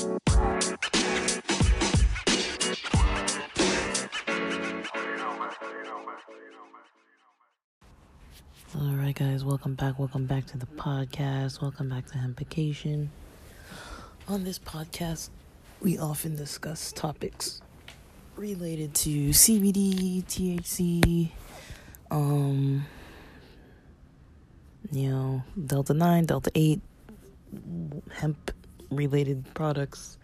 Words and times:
All 0.00 0.10
right, 8.76 9.12
guys, 9.12 9.44
welcome 9.44 9.74
back. 9.74 9.98
Welcome 9.98 10.26
back 10.26 10.46
to 10.46 10.58
the 10.58 10.66
podcast. 10.66 11.60
Welcome 11.60 11.88
back 11.88 12.06
to 12.12 12.18
Hempication. 12.18 13.10
On 14.28 14.44
this 14.44 14.60
podcast, 14.60 15.30
we 15.80 15.98
often 15.98 16.36
discuss 16.36 16.92
topics 16.92 17.60
related 18.36 18.94
to 18.94 19.30
CBD, 19.30 20.22
THC, 20.24 21.30
um, 22.12 22.86
you 24.92 25.10
know, 25.10 25.42
Delta 25.66 25.92
9, 25.92 26.24
Delta 26.26 26.52
8, 26.54 26.80
hemp 28.12 28.52
related 28.90 29.44
products. 29.54 30.18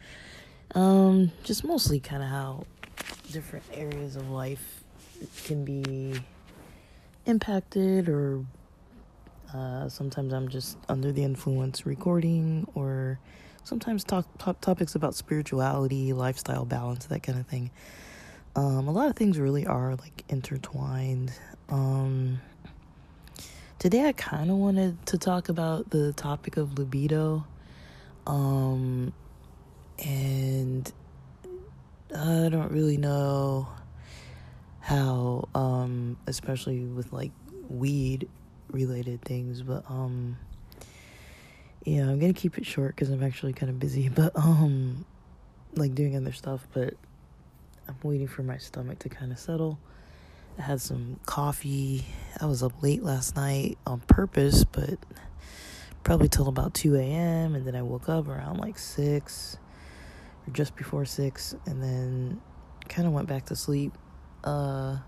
Um, 0.75 1.31
just 1.43 1.64
mostly 1.64 2.00
kind 2.00 2.23
of 2.23 2.29
how 2.29 2.67
different 3.32 3.64
areas 3.73 4.17
of 4.17 4.31
life 4.31 4.85
can 5.45 5.64
be 5.64 6.14
impacted 7.27 8.09
or 8.09 8.45
uh, 9.54 9.89
sometimes 9.89 10.32
I'm 10.32 10.49
just 10.49 10.77
under 10.89 11.13
the 11.13 11.23
influence 11.23 11.87
recording 11.87 12.67
or 12.75 13.21
sometimes 13.63 14.03
talk, 14.03 14.27
talk 14.39 14.61
topics 14.61 14.95
about 14.95 15.15
spirituality, 15.15 16.12
lifestyle 16.12 16.65
balance, 16.65 17.07
that 17.07 17.23
kind 17.23 17.39
of 17.39 17.46
thing. 17.46 17.71
Um, 18.57 18.89
a 18.89 18.93
lot 18.93 19.09
of 19.09 19.17
things 19.17 19.39
really 19.39 19.67
are 19.67 19.95
like 19.96 20.25
intertwined. 20.29 21.32
Um, 21.68 22.40
today 23.79 24.07
I 24.07 24.12
kind 24.12 24.51
of 24.51 24.57
wanted 24.57 25.04
to 25.07 25.18
talk 25.18 25.49
about 25.49 25.90
the 25.90 26.12
topic 26.12 26.57
of 26.57 26.79
libido. 26.79 27.45
Um, 28.27 29.13
and 30.05 30.93
I 32.17 32.48
don't 32.51 32.71
really 32.71 32.97
know 32.97 33.69
how 34.85 35.48
um 35.55 36.15
especially 36.27 36.81
with 36.81 37.11
like 37.11 37.33
weed 37.71 38.29
related 38.71 39.23
things 39.23 39.63
but 39.63 39.83
um 39.89 40.37
yeah 41.87 42.03
i'm 42.03 42.19
gonna 42.19 42.35
keep 42.35 42.59
it 42.59 42.67
short 42.67 42.95
because 42.95 43.09
i'm 43.09 43.23
actually 43.23 43.55
kind 43.55 43.71
of 43.71 43.79
busy 43.79 44.09
but 44.15 44.31
um 44.37 45.07
like 45.75 45.95
doing 45.95 46.15
other 46.15 46.33
stuff 46.33 46.69
but 46.75 46.93
i'm 47.89 47.97
waiting 48.03 48.29
for 48.29 48.43
my 48.43 48.59
stomach 48.59 48.98
to 48.98 49.09
kind 49.09 49.33
of 49.33 49.39
settle. 49.39 49.79
I 50.57 50.63
had 50.63 50.81
some 50.81 51.19
coffee. 51.27 52.05
I 52.41 52.47
was 52.47 52.63
up 52.63 52.81
late 52.81 53.03
last 53.03 53.35
night 53.35 53.77
on 53.87 54.01
purpose 54.01 54.65
but 54.65 54.98
probably 56.05 56.29
till 56.29 56.49
about 56.49 56.75
2 56.75 56.97
a.m 56.97 57.55
and 57.55 57.67
then 57.67 57.75
i 57.75 57.83
woke 57.83 58.09
up 58.09 58.29
around 58.29 58.59
like 58.59 58.79
6 58.79 59.57
or 60.47 60.53
just 60.53 60.77
before 60.77 61.05
6 61.05 61.55
and 61.67 61.83
then 61.83 62.41
kind 62.89 63.09
of 63.09 63.15
went 63.15 63.27
back 63.27 63.47
to 63.47 63.57
sleep 63.57 63.93
uh, 64.45 64.99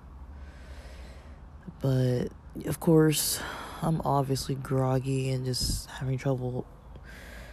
but 1.81 2.29
of 2.65 2.81
course, 2.81 3.41
I'm 3.83 4.01
obviously 4.05 4.55
groggy 4.55 5.31
and 5.31 5.45
just 5.45 5.89
having 5.91 6.17
trouble 6.17 6.67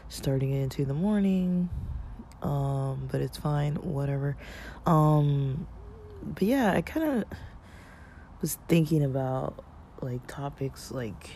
starting 0.08 0.52
into 0.52 0.86
the 0.86 0.94
morning. 0.94 1.70
Um, 2.42 3.08
but 3.12 3.22
it's 3.22 3.38
fine, 3.38 3.76
whatever. 3.76 4.38
Um, 4.86 5.68
but 6.24 6.44
yeah, 6.44 6.74
I 6.74 6.82
kind 6.82 7.24
of 7.24 7.38
was 8.42 8.58
thinking 8.68 9.04
about 9.04 9.64
like 10.02 10.26
topics 10.28 10.92
like 10.92 11.30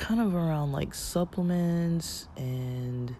kind 0.00 0.18
of 0.20 0.34
around 0.34 0.72
like 0.72 0.94
supplements 0.94 2.26
and 2.36 3.14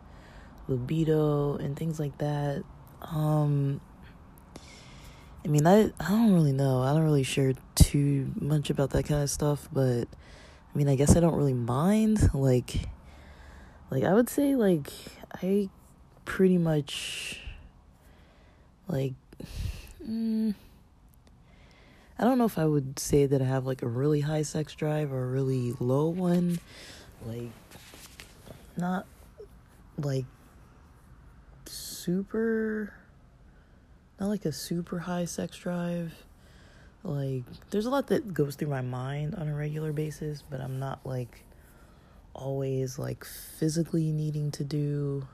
libido 0.66 1.56
and 1.56 1.76
things 1.76 2.00
like 2.00 2.16
that. 2.18 2.64
Um, 3.02 3.80
I 5.44 5.48
mean, 5.48 5.66
I 5.66 5.92
I 6.00 6.08
don't 6.08 6.32
really 6.32 6.52
know. 6.52 6.80
I 6.80 6.92
don't 6.92 7.04
really 7.04 7.22
share 7.22 7.52
too 7.74 8.32
much 8.34 8.70
about 8.70 8.90
that 8.90 9.04
kind 9.04 9.22
of 9.22 9.30
stuff, 9.30 9.68
but 9.72 10.08
I 10.74 10.78
mean, 10.78 10.88
I 10.88 10.96
guess 10.96 11.16
I 11.16 11.20
don't 11.20 11.36
really 11.36 11.54
mind. 11.54 12.34
Like, 12.34 12.88
like 13.90 14.02
I 14.02 14.14
would 14.14 14.30
say, 14.30 14.56
like 14.56 14.90
I 15.42 15.68
pretty 16.24 16.58
much 16.58 17.40
like. 18.88 19.14
Mm, 20.02 20.54
I 22.20 22.24
don't 22.24 22.36
know 22.36 22.44
if 22.44 22.58
I 22.58 22.66
would 22.66 22.98
say 22.98 23.24
that 23.24 23.40
I 23.40 23.46
have 23.46 23.64
like 23.64 23.80
a 23.80 23.88
really 23.88 24.20
high 24.20 24.42
sex 24.42 24.74
drive 24.74 25.10
or 25.10 25.24
a 25.24 25.26
really 25.26 25.72
low 25.80 26.08
one. 26.08 26.60
Like, 27.24 27.50
not 28.76 29.06
like 29.96 30.26
super 31.64 32.92
not 34.20 34.28
like 34.28 34.44
a 34.44 34.52
super 34.52 34.98
high 34.98 35.24
sex 35.24 35.56
drive. 35.56 36.12
Like, 37.02 37.44
there's 37.70 37.86
a 37.86 37.90
lot 37.90 38.08
that 38.08 38.34
goes 38.34 38.54
through 38.54 38.68
my 38.68 38.82
mind 38.82 39.34
on 39.36 39.48
a 39.48 39.54
regular 39.54 39.94
basis, 39.94 40.42
but 40.42 40.60
I'm 40.60 40.78
not 40.78 41.00
like 41.06 41.42
always 42.34 42.98
like 42.98 43.24
physically 43.24 44.12
needing 44.12 44.50
to 44.50 44.64
do 44.64 45.26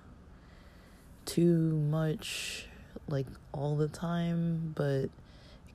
too 1.24 1.72
much 1.90 2.68
like 3.08 3.26
all 3.52 3.74
the 3.74 3.88
time, 3.88 4.72
but 4.76 5.10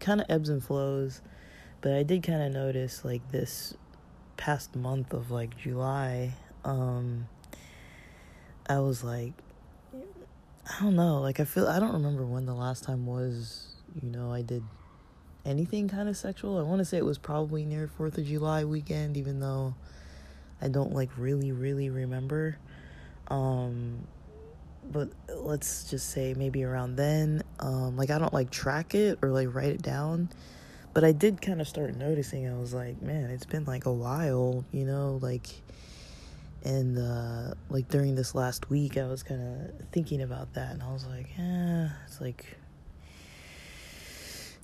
kind 0.01 0.19
of 0.19 0.27
ebbs 0.29 0.49
and 0.49 0.61
flows. 0.63 1.21
But 1.79 1.93
I 1.93 2.03
did 2.03 2.23
kind 2.23 2.41
of 2.41 2.51
notice 2.51 3.05
like 3.05 3.31
this 3.31 3.75
past 4.37 4.75
month 4.75 5.13
of 5.13 5.31
like 5.31 5.57
July, 5.57 6.33
um, 6.65 7.27
I 8.67 8.79
was 8.79 9.03
like, 9.03 9.33
I 9.93 10.83
don't 10.83 10.95
know. 10.95 11.21
Like 11.21 11.39
I 11.39 11.45
feel 11.45 11.67
I 11.67 11.79
don't 11.79 11.93
remember 11.93 12.25
when 12.25 12.45
the 12.45 12.53
last 12.53 12.83
time 12.83 13.05
was. 13.05 13.67
You 14.01 14.09
know, 14.09 14.31
I 14.31 14.41
did 14.41 14.63
anything 15.45 15.89
kind 15.89 16.07
of 16.07 16.15
sexual. 16.15 16.57
I 16.57 16.61
want 16.61 16.79
to 16.79 16.85
say 16.85 16.97
it 16.97 17.05
was 17.05 17.17
probably 17.17 17.65
near 17.65 17.87
Fourth 17.87 18.17
of 18.17 18.25
July 18.25 18.63
weekend, 18.63 19.17
even 19.17 19.39
though 19.39 19.75
I 20.61 20.67
don't 20.67 20.93
like 20.93 21.09
really 21.17 21.51
really 21.51 21.89
remember. 21.89 22.57
Um, 23.27 24.07
but 24.89 25.09
let's 25.35 25.89
just 25.89 26.09
say 26.09 26.33
maybe 26.35 26.63
around 26.63 26.95
then. 26.95 27.43
Um, 27.59 27.97
like 27.97 28.09
I 28.09 28.17
don't 28.17 28.33
like 28.33 28.49
track 28.51 28.95
it 28.95 29.19
or 29.21 29.29
like 29.29 29.53
write 29.53 29.69
it 29.69 29.81
down. 29.81 30.29
But 30.93 31.03
I 31.03 31.13
did 31.13 31.41
kind 31.41 31.61
of 31.61 31.67
start 31.67 31.95
noticing. 31.95 32.49
I 32.49 32.57
was 32.57 32.73
like, 32.73 33.01
man, 33.01 33.29
it's 33.29 33.45
been 33.45 33.63
like 33.63 33.85
a 33.85 33.93
while, 33.93 34.65
you 34.71 34.85
know, 34.85 35.19
like 35.21 35.47
and 36.63 36.97
uh, 36.97 37.53
like 37.69 37.87
during 37.89 38.15
this 38.15 38.35
last 38.35 38.69
week 38.69 38.97
i 38.97 39.05
was 39.05 39.23
kind 39.23 39.41
of 39.41 39.87
thinking 39.91 40.21
about 40.21 40.53
that 40.53 40.71
and 40.73 40.83
i 40.83 40.91
was 40.91 41.05
like 41.07 41.27
yeah 41.37 41.89
it's 42.05 42.21
like 42.21 42.45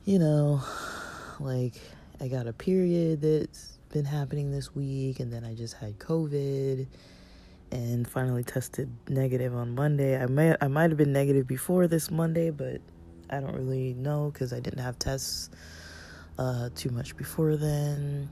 you 0.06 0.20
know 0.20 0.62
like 1.40 1.74
i 2.22 2.28
got 2.28 2.48
a 2.48 2.54
period 2.54 3.22
that's 3.22 3.78
been 3.90 4.06
happening 4.06 4.52
this 4.52 4.76
week 4.76 5.20
and 5.20 5.32
then 5.32 5.44
i 5.44 5.54
just 5.54 5.76
had 5.76 5.98
covid 5.98 6.88
and 7.72 8.08
finally 8.08 8.44
tested 8.44 8.90
negative 9.10 9.54
on 9.54 9.76
monday 9.76 10.22
i 10.22 10.26
may 10.26 10.56
i 10.62 10.68
might 10.68 10.90
have 10.90 10.98
been 10.98 11.12
negative 11.12 11.46
before 11.46 11.88
this 11.88 12.10
monday 12.10 12.50
but 12.50 12.82
i 13.30 13.40
don't 13.40 13.56
really 13.56 13.94
know 13.96 14.32
because 14.32 14.54
i 14.54 14.60
didn't 14.60 14.80
have 14.80 14.98
tests 14.98 15.50
uh, 16.40 16.70
too 16.76 16.90
much 16.92 17.18
before 17.18 17.58
then 17.58 18.30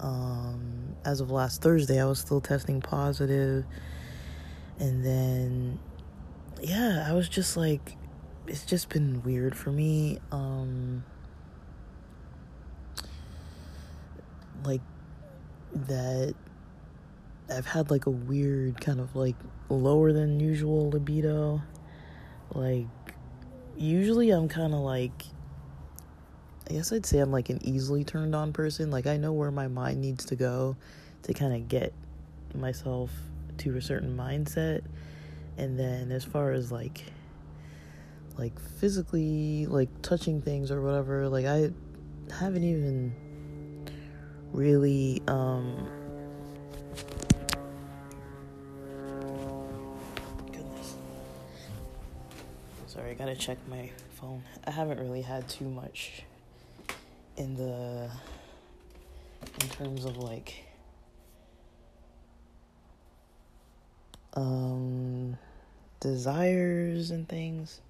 um, 0.00 0.96
as 1.04 1.20
of 1.20 1.30
last 1.30 1.62
Thursday, 1.62 2.00
I 2.00 2.04
was 2.04 2.18
still 2.18 2.40
testing 2.40 2.80
positive. 2.80 3.64
And 4.78 5.04
then, 5.04 5.78
yeah, 6.62 7.06
I 7.08 7.12
was 7.12 7.28
just 7.28 7.56
like, 7.56 7.96
it's 8.46 8.64
just 8.64 8.88
been 8.88 9.22
weird 9.22 9.56
for 9.56 9.70
me. 9.70 10.18
Um, 10.32 11.04
like, 14.64 14.82
that 15.74 16.34
I've 17.50 17.66
had 17.66 17.90
like 17.90 18.06
a 18.06 18.10
weird 18.10 18.80
kind 18.80 19.00
of 19.00 19.14
like 19.14 19.36
lower 19.68 20.12
than 20.12 20.40
usual 20.40 20.90
libido. 20.90 21.62
Like, 22.54 22.86
usually 23.76 24.30
I'm 24.30 24.48
kind 24.48 24.72
of 24.72 24.80
like 24.80 25.24
I 26.68 26.72
guess 26.72 26.92
I'd 26.92 27.04
say 27.04 27.18
I'm 27.18 27.30
like 27.30 27.50
an 27.50 27.60
easily 27.62 28.04
turned 28.04 28.34
on 28.34 28.52
person. 28.52 28.90
Like 28.90 29.06
I 29.06 29.16
know 29.18 29.32
where 29.32 29.50
my 29.50 29.68
mind 29.68 30.00
needs 30.00 30.24
to 30.26 30.36
go 30.36 30.76
to 31.22 31.34
kind 31.34 31.54
of 31.54 31.68
get 31.68 31.92
myself 32.54 33.10
to 33.58 33.76
a 33.76 33.82
certain 33.82 34.16
mindset. 34.16 34.82
And 35.58 35.78
then 35.78 36.10
as 36.10 36.24
far 36.24 36.52
as 36.52 36.72
like 36.72 37.04
like 38.36 38.58
physically 38.58 39.66
like 39.66 39.90
touching 40.02 40.40
things 40.40 40.70
or 40.70 40.80
whatever, 40.80 41.28
like 41.28 41.44
I 41.44 41.70
haven't 42.38 42.64
even 42.64 43.14
really 44.52 45.22
um 45.28 45.86
Sorry, 52.94 53.10
I 53.10 53.14
got 53.14 53.24
to 53.24 53.34
check 53.34 53.58
my 53.68 53.90
phone. 54.20 54.44
I 54.64 54.70
haven't 54.70 55.00
really 55.00 55.22
had 55.22 55.48
too 55.48 55.64
much 55.64 56.22
in 57.36 57.56
the 57.56 58.08
in 59.60 59.68
terms 59.70 60.04
of 60.04 60.16
like 60.16 60.64
um 64.34 65.36
desires 65.98 67.10
and 67.10 67.28
things. 67.28 67.80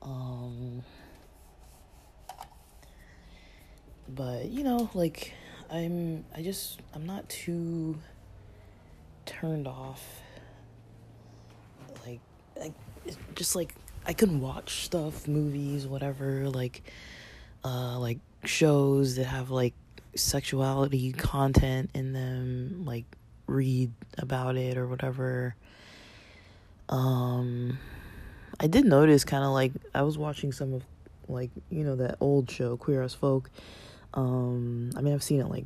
Um, 0.00 0.82
but 4.08 4.46
you 4.46 4.64
know, 4.64 4.88
like 4.94 5.34
I'm, 5.70 6.24
I 6.34 6.40
just, 6.40 6.80
I'm 6.94 7.04
not 7.04 7.28
too 7.28 7.98
turned 9.26 9.68
off. 9.68 10.22
Like, 12.06 12.20
like 12.58 12.72
just 13.34 13.56
like 13.56 13.74
I 14.06 14.12
can 14.12 14.40
watch 14.40 14.84
stuff, 14.84 15.26
movies, 15.26 15.86
whatever, 15.86 16.48
like, 16.48 16.82
uh, 17.64 17.98
like 17.98 18.18
shows 18.44 19.16
that 19.16 19.24
have 19.24 19.50
like 19.50 19.74
sexuality 20.14 21.12
content 21.12 21.90
in 21.94 22.12
them, 22.12 22.84
like 22.86 23.04
read 23.46 23.92
about 24.18 24.56
it 24.56 24.76
or 24.76 24.86
whatever. 24.86 25.54
Um, 26.88 27.78
I 28.60 28.66
did 28.68 28.84
notice 28.84 29.24
kind 29.24 29.44
of 29.44 29.50
like 29.50 29.72
I 29.94 30.02
was 30.02 30.16
watching 30.16 30.52
some 30.52 30.72
of 30.72 30.82
like 31.28 31.50
you 31.70 31.84
know 31.84 31.96
that 31.96 32.16
old 32.20 32.50
show 32.50 32.76
Queer 32.76 33.02
as 33.02 33.14
Folk. 33.14 33.50
Um, 34.14 34.90
I 34.96 35.00
mean 35.00 35.12
I've 35.12 35.22
seen 35.22 35.40
it 35.40 35.48
like 35.48 35.64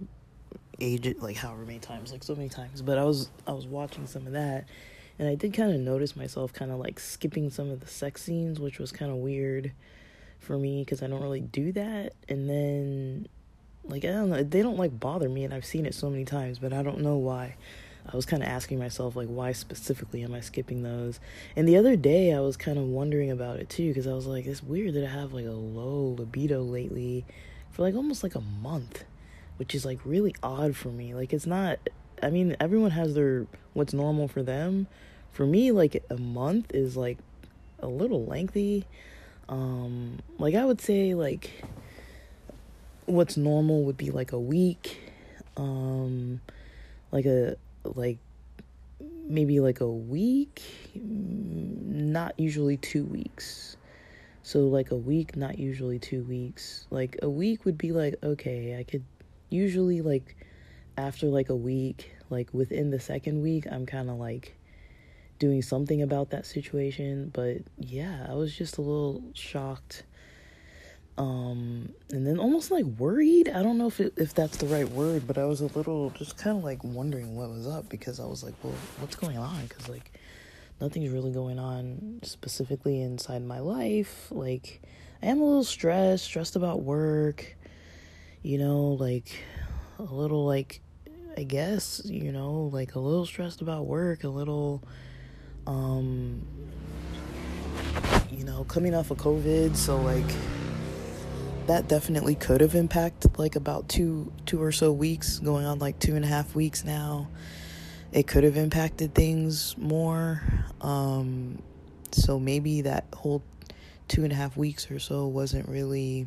age 0.80 1.14
like 1.18 1.36
however 1.36 1.64
many 1.64 1.78
times, 1.78 2.12
like 2.12 2.24
so 2.24 2.34
many 2.34 2.48
times, 2.48 2.82
but 2.82 2.98
I 2.98 3.04
was 3.04 3.30
I 3.46 3.52
was 3.52 3.66
watching 3.66 4.06
some 4.06 4.26
of 4.26 4.32
that, 4.32 4.66
and 5.20 5.28
I 5.28 5.34
did 5.34 5.52
kind 5.52 5.70
of 5.70 5.78
notice 5.78 6.16
myself 6.16 6.50
kind 6.54 6.70
of 6.70 6.78
like 6.78 6.98
skipping 6.98 7.50
some 7.50 7.70
of 7.70 7.80
the 7.80 7.86
sex 7.86 8.22
scenes, 8.22 8.58
which 8.58 8.78
was 8.78 8.90
kind 8.90 9.10
of 9.10 9.18
weird 9.18 9.70
for 10.38 10.56
me 10.56 10.82
because 10.82 11.02
I 11.02 11.08
don't 11.08 11.20
really 11.20 11.42
do 11.42 11.72
that, 11.72 12.14
and 12.26 12.48
then 12.48 13.28
like 13.84 14.02
I 14.06 14.08
don't 14.08 14.30
know, 14.30 14.42
they 14.42 14.62
don't 14.62 14.78
like 14.78 14.98
bother 14.98 15.28
me, 15.28 15.44
and 15.44 15.52
I've 15.52 15.66
seen 15.66 15.84
it 15.84 15.94
so 15.94 16.08
many 16.08 16.24
times, 16.24 16.58
but 16.58 16.72
I 16.72 16.82
don't 16.82 17.00
know 17.02 17.18
why. 17.18 17.56
I 18.10 18.16
was 18.16 18.24
kind 18.24 18.42
of 18.42 18.48
asking 18.48 18.78
myself, 18.78 19.14
like, 19.14 19.28
why 19.28 19.52
specifically 19.52 20.22
am 20.22 20.32
I 20.32 20.40
skipping 20.40 20.82
those? 20.82 21.20
And 21.54 21.68
the 21.68 21.76
other 21.76 21.96
day, 21.96 22.32
I 22.32 22.40
was 22.40 22.56
kind 22.56 22.78
of 22.78 22.84
wondering 22.84 23.30
about 23.30 23.60
it 23.60 23.68
too, 23.68 23.88
because 23.88 24.06
I 24.06 24.14
was 24.14 24.26
like, 24.26 24.46
it's 24.46 24.62
weird 24.62 24.94
that 24.94 25.04
I 25.04 25.10
have 25.10 25.34
like 25.34 25.44
a 25.44 25.50
low 25.50 26.16
libido 26.18 26.62
lately 26.62 27.26
for 27.70 27.82
like 27.82 27.94
almost 27.94 28.22
like 28.22 28.34
a 28.34 28.40
month, 28.40 29.04
which 29.58 29.74
is 29.74 29.84
like 29.84 29.98
really 30.06 30.34
odd 30.42 30.76
for 30.76 30.88
me. 30.88 31.14
Like, 31.14 31.34
it's 31.34 31.46
not, 31.46 31.78
I 32.22 32.30
mean, 32.30 32.56
everyone 32.58 32.92
has 32.92 33.14
their 33.14 33.46
what's 33.74 33.92
normal 33.92 34.28
for 34.28 34.42
them. 34.42 34.86
For 35.32 35.46
me, 35.46 35.72
like, 35.72 36.02
a 36.10 36.16
month 36.16 36.74
is 36.74 36.96
like 36.96 37.18
a 37.80 37.88
little 37.88 38.24
lengthy. 38.24 38.84
Um, 39.48 40.18
like, 40.38 40.54
I 40.54 40.64
would 40.64 40.80
say, 40.80 41.14
like, 41.14 41.50
what's 43.06 43.36
normal 43.36 43.84
would 43.84 43.96
be 43.96 44.10
like 44.10 44.32
a 44.32 44.40
week. 44.40 44.98
Um, 45.56 46.40
like 47.12 47.26
a 47.26 47.56
like 47.84 48.18
maybe 49.26 49.60
like 49.60 49.80
a 49.80 49.88
week, 49.88 50.62
not 50.94 52.38
usually 52.38 52.76
two 52.76 53.04
weeks. 53.04 53.76
So, 54.42 54.60
like 54.60 54.90
a 54.90 54.96
week, 54.96 55.36
not 55.36 55.58
usually 55.58 55.98
two 55.98 56.22
weeks. 56.24 56.86
Like 56.90 57.18
a 57.22 57.28
week 57.28 57.64
would 57.64 57.78
be 57.78 57.92
like, 57.92 58.16
okay, 58.22 58.78
I 58.78 58.82
could 58.84 59.04
usually, 59.48 60.00
like, 60.00 60.36
after 60.96 61.26
like 61.26 61.50
a 61.50 61.56
week, 61.56 62.12
like 62.30 62.52
within 62.52 62.90
the 62.90 63.00
second 63.00 63.42
week, 63.42 63.66
I'm 63.70 63.86
kind 63.86 64.10
of 64.10 64.16
like 64.16 64.56
doing 65.40 65.62
something 65.62 66.02
about 66.02 66.30
that 66.30 66.46
situation. 66.46 67.30
But 67.34 67.62
yeah, 67.76 68.26
I 68.28 68.34
was 68.34 68.56
just 68.56 68.78
a 68.78 68.82
little 68.82 69.24
shocked. 69.34 70.04
Um 71.18 71.92
and 72.12 72.24
then 72.24 72.38
almost 72.38 72.70
like 72.70 72.84
worried. 72.84 73.48
I 73.48 73.64
don't 73.64 73.78
know 73.78 73.88
if 73.88 73.98
it, 73.98 74.12
if 74.16 74.32
that's 74.32 74.58
the 74.58 74.66
right 74.66 74.88
word 74.88 75.26
but 75.26 75.36
i 75.36 75.44
was 75.44 75.60
a 75.60 75.66
little 75.66 76.10
just 76.10 76.38
kind 76.38 76.56
of 76.56 76.62
like 76.62 76.84
wondering 76.84 77.36
what 77.36 77.50
was 77.50 77.66
up 77.66 77.88
because 77.88 78.20
i 78.20 78.24
was 78.24 78.44
like 78.44 78.54
well 78.62 78.74
what's 79.00 79.16
going 79.16 79.36
on? 79.36 79.66
Because 79.66 79.88
like 79.88 80.12
nothing's 80.80 81.10
really 81.10 81.32
going 81.32 81.58
on 81.58 82.20
specifically 82.22 83.02
inside 83.02 83.42
my 83.42 83.58
life. 83.58 84.28
Like 84.30 84.82
i 85.22 85.26
am 85.26 85.40
a 85.40 85.44
little 85.44 85.64
stressed 85.64 86.24
stressed 86.24 86.56
about 86.56 86.82
work 86.82 87.56
you 88.42 88.56
know 88.58 88.92
like 88.92 89.30
a 89.98 90.02
little 90.02 90.46
like 90.46 90.80
i 91.36 91.42
guess 91.42 92.00
you 92.04 92.32
know 92.32 92.70
like 92.72 92.94
a 92.94 92.98
little 92.98 93.26
stressed 93.26 93.60
about 93.60 93.86
work 93.86 94.24
a 94.24 94.28
little 94.28 94.82
um 95.66 96.46
you 98.30 98.44
know 98.44 98.64
coming 98.64 98.94
off 98.94 99.10
of 99.10 99.18
covid 99.18 99.76
so 99.76 100.00
like 100.00 100.24
that 101.70 101.86
definitely 101.86 102.34
could 102.34 102.60
have 102.60 102.74
impacted 102.74 103.38
like 103.38 103.54
about 103.54 103.88
two 103.88 104.32
two 104.44 104.60
or 104.60 104.72
so 104.72 104.90
weeks 104.90 105.38
going 105.38 105.64
on 105.64 105.78
like 105.78 105.96
two 106.00 106.16
and 106.16 106.24
a 106.24 106.28
half 106.28 106.52
weeks 106.56 106.82
now. 106.82 107.28
It 108.10 108.26
could 108.26 108.42
have 108.42 108.56
impacted 108.56 109.14
things 109.14 109.76
more. 109.78 110.42
Um 110.80 111.62
so 112.10 112.40
maybe 112.40 112.82
that 112.82 113.04
whole 113.14 113.44
two 114.08 114.24
and 114.24 114.32
a 114.32 114.34
half 114.34 114.56
weeks 114.56 114.90
or 114.90 114.98
so 114.98 115.28
wasn't 115.28 115.68
really 115.68 116.26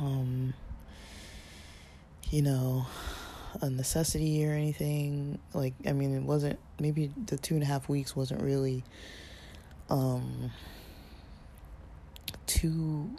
um 0.00 0.52
you 2.30 2.42
know 2.42 2.86
a 3.62 3.70
necessity 3.70 4.46
or 4.46 4.52
anything 4.52 5.38
like 5.54 5.74
i 5.86 5.92
mean 5.92 6.14
it 6.14 6.22
wasn't 6.22 6.58
maybe 6.80 7.10
the 7.26 7.36
two 7.36 7.54
and 7.54 7.62
a 7.62 7.66
half 7.66 7.88
weeks 7.88 8.14
wasn't 8.14 8.40
really 8.42 8.84
um 9.90 10.50
too 12.46 13.10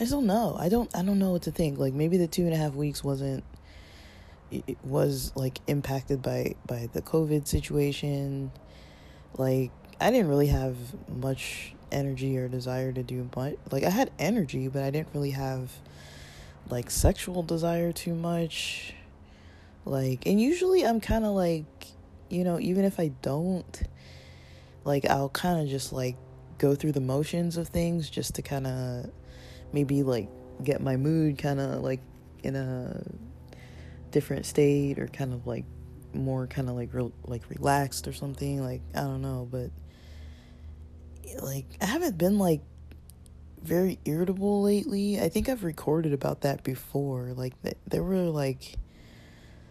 I 0.00 0.04
just 0.04 0.12
don't 0.12 0.26
know. 0.26 0.56
I 0.58 0.70
don't. 0.70 0.88
I 0.96 1.02
don't 1.02 1.18
know 1.18 1.32
what 1.32 1.42
to 1.42 1.50
think. 1.50 1.78
Like 1.78 1.92
maybe 1.92 2.16
the 2.16 2.26
two 2.26 2.44
and 2.44 2.54
a 2.54 2.56
half 2.56 2.74
weeks 2.74 3.04
wasn't. 3.04 3.44
It 4.50 4.78
was 4.82 5.30
like 5.36 5.60
impacted 5.66 6.22
by 6.22 6.54
by 6.66 6.88
the 6.94 7.02
COVID 7.02 7.46
situation. 7.46 8.50
Like 9.36 9.70
I 10.00 10.10
didn't 10.10 10.28
really 10.28 10.46
have 10.46 10.76
much 11.06 11.74
energy 11.92 12.38
or 12.38 12.48
desire 12.48 12.92
to 12.92 13.02
do 13.02 13.28
much. 13.36 13.56
Like 13.70 13.84
I 13.84 13.90
had 13.90 14.10
energy, 14.18 14.68
but 14.68 14.82
I 14.82 14.90
didn't 14.90 15.08
really 15.12 15.32
have 15.32 15.70
like 16.70 16.90
sexual 16.90 17.42
desire 17.42 17.92
too 17.92 18.14
much. 18.14 18.94
Like 19.84 20.26
and 20.26 20.40
usually 20.40 20.84
I'm 20.84 21.00
kind 21.00 21.24
of 21.24 21.32
like, 21.32 21.86
you 22.28 22.44
know, 22.44 22.58
even 22.60 22.84
if 22.84 23.00
I 23.00 23.08
don't 23.22 23.82
like 24.84 25.04
I'll 25.06 25.28
kind 25.28 25.60
of 25.60 25.68
just 25.68 25.92
like 25.92 26.16
go 26.58 26.74
through 26.74 26.92
the 26.92 27.00
motions 27.00 27.56
of 27.56 27.68
things 27.68 28.10
just 28.10 28.34
to 28.36 28.42
kind 28.42 28.66
of 28.66 29.10
maybe 29.72 30.02
like 30.02 30.28
get 30.62 30.80
my 30.80 30.96
mood 30.96 31.38
kind 31.38 31.60
of 31.60 31.82
like 31.82 32.00
in 32.42 32.56
a 32.56 33.02
different 34.10 34.44
state 34.44 34.98
or 34.98 35.06
kind 35.06 35.32
of 35.32 35.46
like 35.46 35.64
more 36.12 36.46
kind 36.46 36.68
of 36.68 36.74
like 36.74 36.92
real 36.92 37.12
like 37.24 37.48
relaxed 37.48 38.08
or 38.08 38.12
something 38.12 38.62
like 38.62 38.82
I 38.94 39.02
don't 39.02 39.22
know 39.22 39.48
but 39.50 39.70
like 41.40 41.66
I 41.80 41.86
haven't 41.86 42.18
been 42.18 42.38
like 42.38 42.60
very 43.62 43.98
irritable 44.04 44.62
lately. 44.62 45.20
I 45.20 45.28
think 45.28 45.48
I've 45.48 45.64
recorded 45.64 46.12
about 46.12 46.42
that 46.42 46.62
before. 46.64 47.32
Like 47.34 47.60
th- 47.62 47.76
there 47.86 48.02
were 48.02 48.16
like 48.16 48.76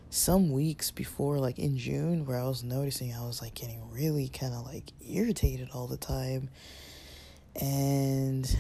some 0.10 0.52
weeks 0.52 0.90
before 0.90 1.38
like 1.38 1.60
in 1.60 1.78
June 1.78 2.26
where 2.26 2.40
I 2.40 2.44
was 2.48 2.64
noticing 2.64 3.14
I 3.14 3.26
was 3.26 3.42
like 3.42 3.54
getting 3.54 3.80
really 3.92 4.28
kind 4.28 4.54
of 4.54 4.66
like 4.66 4.92
irritated 5.08 5.70
all 5.74 5.88
the 5.88 5.98
time. 5.98 6.50
And 7.60 8.58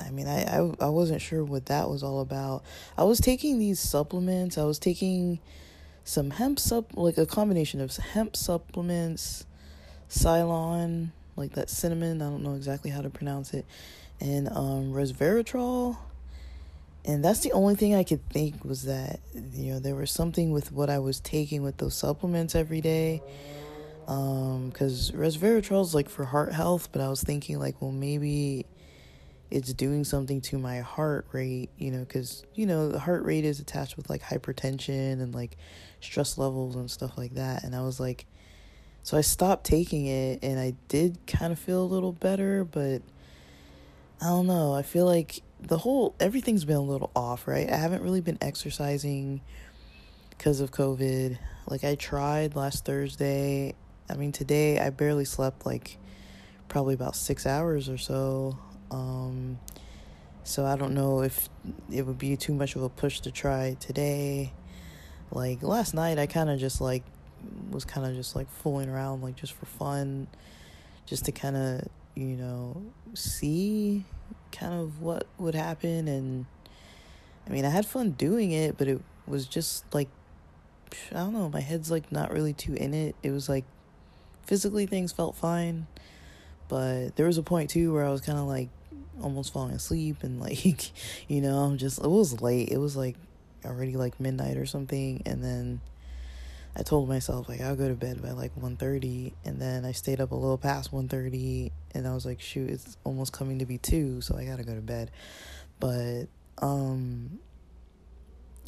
I 0.00 0.10
mean, 0.10 0.26
I, 0.26 0.44
I 0.44 0.86
I 0.86 0.88
wasn't 0.88 1.20
sure 1.20 1.44
what 1.44 1.66
that 1.66 1.90
was 1.90 2.02
all 2.02 2.20
about. 2.20 2.64
I 2.96 3.04
was 3.04 3.20
taking 3.20 3.58
these 3.58 3.80
supplements. 3.80 4.56
I 4.56 4.64
was 4.64 4.78
taking 4.78 5.38
some 6.04 6.30
hemp 6.30 6.58
sup 6.58 6.96
like 6.96 7.18
a 7.18 7.26
combination 7.26 7.80
of 7.80 7.94
hemp 7.96 8.34
supplements, 8.34 9.44
Ceylon, 10.08 11.12
like 11.36 11.52
that 11.52 11.68
cinnamon. 11.68 12.22
I 12.22 12.30
don't 12.30 12.42
know 12.42 12.54
exactly 12.54 12.90
how 12.90 13.02
to 13.02 13.10
pronounce 13.10 13.52
it, 13.52 13.66
and 14.20 14.48
um, 14.48 14.92
resveratrol. 14.94 15.98
And 17.04 17.24
that's 17.24 17.40
the 17.40 17.52
only 17.52 17.74
thing 17.74 17.94
I 17.94 18.02
could 18.04 18.28
think 18.28 18.64
was 18.64 18.82
that 18.82 19.20
you 19.54 19.72
know 19.72 19.78
there 19.78 19.94
was 19.94 20.10
something 20.10 20.50
with 20.52 20.72
what 20.72 20.90
I 20.90 20.98
was 20.98 21.20
taking 21.20 21.62
with 21.62 21.78
those 21.78 21.94
supplements 21.94 22.54
every 22.54 22.80
day. 22.80 23.22
Um, 24.06 24.70
because 24.70 25.10
resveratrol 25.10 25.82
is 25.82 25.94
like 25.94 26.08
for 26.08 26.24
heart 26.24 26.54
health, 26.54 26.88
but 26.92 27.02
I 27.02 27.10
was 27.10 27.22
thinking 27.22 27.58
like, 27.58 27.82
well, 27.82 27.92
maybe 27.92 28.64
it's 29.50 29.72
doing 29.72 30.04
something 30.04 30.40
to 30.42 30.58
my 30.58 30.80
heart 30.80 31.26
rate, 31.32 31.70
you 31.78 31.90
know, 31.90 32.00
because, 32.00 32.42
you 32.54 32.66
know, 32.66 32.88
the 32.88 32.98
heart 32.98 33.24
rate 33.24 33.44
is 33.44 33.60
attached 33.60 33.96
with 33.96 34.08
like 34.10 34.22
hypertension 34.22 35.20
and 35.20 35.34
like 35.34 35.56
stress 36.00 36.38
levels 36.38 36.74
and 36.74 36.90
stuff 36.90 37.16
like 37.18 37.34
that. 37.34 37.64
And 37.64 37.74
I 37.74 37.82
was 37.82 37.98
like, 37.98 38.26
so 39.02 39.16
I 39.16 39.22
stopped 39.22 39.64
taking 39.64 40.06
it 40.06 40.40
and 40.42 40.58
I 40.58 40.74
did 40.88 41.18
kind 41.26 41.52
of 41.52 41.58
feel 41.58 41.82
a 41.82 41.84
little 41.84 42.12
better, 42.12 42.64
but 42.64 43.02
I 44.20 44.26
don't 44.26 44.46
know. 44.46 44.74
I 44.74 44.82
feel 44.82 45.06
like 45.06 45.42
the 45.60 45.78
whole, 45.78 46.14
everything's 46.20 46.64
been 46.64 46.76
a 46.76 46.82
little 46.82 47.10
off, 47.14 47.48
right? 47.48 47.70
I 47.70 47.76
haven't 47.76 48.02
really 48.02 48.20
been 48.20 48.38
exercising 48.40 49.40
because 50.30 50.60
of 50.60 50.70
COVID. 50.70 51.38
Like, 51.66 51.84
I 51.84 51.94
tried 51.94 52.56
last 52.56 52.84
Thursday. 52.84 53.74
I 54.10 54.14
mean, 54.14 54.32
today 54.32 54.78
I 54.78 54.90
barely 54.90 55.24
slept 55.24 55.66
like 55.66 55.98
probably 56.68 56.94
about 56.94 57.16
six 57.16 57.46
hours 57.46 57.88
or 57.88 57.98
so. 57.98 58.58
Um, 58.90 59.58
so 60.44 60.64
I 60.64 60.76
don't 60.76 60.94
know 60.94 61.22
if 61.22 61.48
it 61.92 62.06
would 62.06 62.18
be 62.18 62.36
too 62.36 62.54
much 62.54 62.76
of 62.76 62.82
a 62.82 62.88
push 62.88 63.20
to 63.20 63.30
try 63.30 63.76
today. 63.80 64.52
Like 65.30 65.62
last 65.62 65.92
night, 65.92 66.18
I 66.18 66.26
kind 66.26 66.48
of 66.48 66.58
just 66.58 66.80
like 66.80 67.02
was 67.70 67.84
kind 67.84 68.06
of 68.06 68.14
just 68.14 68.34
like 68.34 68.50
fooling 68.50 68.88
around, 68.88 69.22
like 69.22 69.36
just 69.36 69.52
for 69.52 69.66
fun, 69.66 70.26
just 71.04 71.26
to 71.26 71.32
kind 71.32 71.56
of, 71.56 71.88
you 72.14 72.36
know, 72.36 72.82
see 73.14 74.04
kind 74.52 74.74
of 74.74 75.00
what 75.00 75.26
would 75.38 75.54
happen. 75.54 76.08
And 76.08 76.46
I 77.46 77.50
mean, 77.50 77.64
I 77.64 77.70
had 77.70 77.86
fun 77.86 78.12
doing 78.12 78.52
it, 78.52 78.76
but 78.78 78.88
it 78.88 79.00
was 79.26 79.46
just 79.46 79.84
like, 79.94 80.08
I 81.10 81.14
don't 81.14 81.34
know, 81.34 81.48
my 81.48 81.60
head's 81.60 81.90
like 81.90 82.10
not 82.10 82.32
really 82.32 82.52
too 82.52 82.74
in 82.74 82.94
it. 82.94 83.14
It 83.22 83.30
was 83.30 83.48
like 83.48 83.64
physically 84.46 84.86
things 84.86 85.12
felt 85.12 85.36
fine, 85.36 85.86
but 86.68 87.16
there 87.16 87.26
was 87.26 87.38
a 87.38 87.42
point 87.42 87.70
too 87.70 87.92
where 87.92 88.04
I 88.04 88.10
was 88.10 88.20
kind 88.20 88.38
of 88.38 88.46
like 88.46 88.68
almost 89.22 89.52
falling 89.52 89.74
asleep 89.74 90.22
and 90.22 90.40
like, 90.40 90.92
you 91.28 91.40
know, 91.40 91.74
just 91.76 91.98
it 91.98 92.08
was 92.08 92.40
late. 92.40 92.70
It 92.70 92.78
was 92.78 92.96
like 92.96 93.16
already 93.64 93.96
like 93.96 94.18
midnight 94.20 94.56
or 94.56 94.66
something 94.66 95.22
and 95.26 95.42
then 95.42 95.80
I 96.78 96.82
told 96.82 97.08
myself 97.08 97.48
like 97.48 97.60
I'll 97.60 97.74
go 97.74 97.88
to 97.88 97.94
bed 97.94 98.22
by 98.22 98.30
like 98.30 98.54
1:30 98.54 99.32
and 99.44 99.60
then 99.60 99.84
I 99.84 99.92
stayed 99.92 100.20
up 100.20 100.30
a 100.30 100.36
little 100.36 100.58
past 100.58 100.92
1:30 100.92 101.72
and 101.94 102.06
I 102.06 102.14
was 102.14 102.26
like 102.26 102.40
shoot 102.40 102.70
it's 102.70 102.96
almost 103.04 103.32
coming 103.32 103.58
to 103.58 103.66
be 103.66 103.78
2 103.78 104.20
so 104.20 104.36
I 104.36 104.44
got 104.44 104.58
to 104.58 104.64
go 104.64 104.74
to 104.74 104.80
bed. 104.80 105.10
But 105.80 106.24
um 106.58 107.38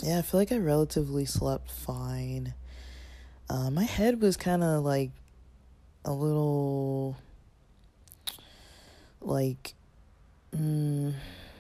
yeah, 0.03 0.19
I 0.19 0.23
feel 0.23 0.41
like 0.41 0.53
I 0.53 0.57
relatively 0.57 1.27
slept 1.27 1.71
fine. 1.71 2.55
Uh, 3.51 3.71
my 3.71 3.85
head 3.85 4.23
was 4.23 4.37
kind 4.37 4.63
of 4.65 4.83
like 4.83 5.11
a 6.05 6.13
little 6.13 7.17
like 9.21 9.75
mm, 10.57 11.15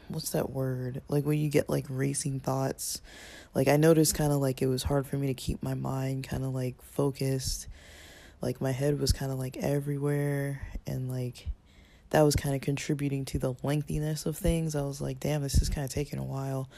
what's 0.09 0.31
that 0.31 0.51
word? 0.51 1.03
Like 1.09 1.25
when 1.25 1.39
you 1.39 1.51
get 1.51 1.69
like 1.69 1.87
racing 1.89 2.41
thoughts. 2.41 3.01
Like 3.55 3.69
I 3.69 3.77
noticed 3.77 4.15
kind 4.15 4.33
of 4.33 4.41
like 4.41 4.63
it 4.63 4.67
was 4.67 4.85
hard 4.85 5.07
for 5.07 5.17
me 5.17 5.27
to 5.27 5.35
keep 5.35 5.63
my 5.63 5.75
mind 5.75 6.27
kind 6.29 6.45
of 6.45 6.55
like 6.55 6.81
focused. 6.83 7.67
Like 8.41 8.61
my 8.61 8.73
head 8.73 8.99
was 8.99 9.13
kind 9.13 9.31
of 9.31 9.39
like 9.39 9.57
everywhere 9.59 10.63
and 10.87 11.11
like 11.11 11.49
that 12.11 12.23
was 12.23 12.35
kind 12.35 12.55
of 12.55 12.61
contributing 12.61 13.25
to 13.27 13.39
the 13.39 13.55
lengthiness 13.63 14.27
of 14.27 14.37
things. 14.37 14.75
I 14.75 14.83
was 14.83 15.01
like, 15.01 15.21
damn, 15.21 15.43
this 15.43 15.61
is 15.63 15.69
kind 15.69 15.85
of 15.85 15.91
taking 15.93 16.19
a 16.19 16.25
while. 16.25 16.69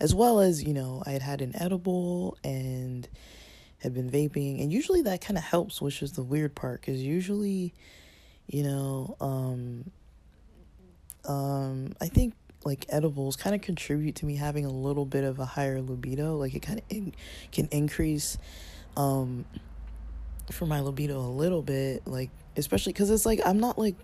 As 0.00 0.14
well 0.14 0.40
as, 0.40 0.62
you 0.62 0.74
know, 0.74 1.02
I 1.06 1.12
had 1.12 1.22
had 1.22 1.40
an 1.40 1.56
edible 1.56 2.36
and 2.44 3.08
had 3.78 3.94
been 3.94 4.10
vaping. 4.10 4.62
And 4.62 4.72
usually 4.72 5.02
that 5.02 5.20
kind 5.22 5.38
of 5.38 5.44
helps, 5.44 5.80
which 5.80 6.02
is 6.02 6.12
the 6.12 6.22
weird 6.22 6.54
part. 6.54 6.82
Because 6.82 7.02
usually, 7.02 7.72
you 8.46 8.64
know, 8.64 9.16
um, 9.20 9.90
um, 11.26 11.94
I 12.00 12.08
think 12.08 12.34
like 12.64 12.84
edibles 12.90 13.36
kind 13.36 13.54
of 13.54 13.62
contribute 13.62 14.16
to 14.16 14.26
me 14.26 14.36
having 14.36 14.66
a 14.66 14.70
little 14.70 15.06
bit 15.06 15.24
of 15.24 15.38
a 15.38 15.46
higher 15.46 15.80
libido. 15.80 16.36
Like 16.36 16.54
it 16.54 16.60
kind 16.60 16.80
of 16.80 16.84
in- 16.90 17.14
can 17.50 17.68
increase 17.70 18.38
um 18.94 19.46
for 20.50 20.66
my 20.66 20.80
libido 20.80 21.20
a 21.20 21.28
little 21.28 21.62
bit, 21.62 22.06
like 22.06 22.30
especially 22.56 22.92
cuz 22.92 23.10
it's 23.10 23.26
like 23.26 23.40
I'm 23.44 23.58
not 23.58 23.78
like 23.78 23.96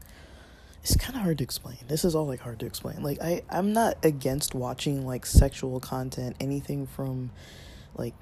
it's 0.83 0.97
kind 0.97 1.17
of 1.17 1.23
hard 1.23 1.39
to 1.39 1.45
explain. 1.45 1.79
This 1.89 2.05
is 2.05 2.15
all 2.15 2.27
like 2.27 2.41
hard 2.41 2.61
to 2.61 2.67
explain. 2.67 3.03
Like 3.03 3.21
I 3.21 3.43
I'm 3.51 3.73
not 3.73 3.97
against 4.05 4.55
watching 4.55 5.07
like 5.07 5.27
sexual 5.27 5.81
content, 5.81 6.37
anything 6.41 6.87
from 6.87 7.31
like 7.97 8.15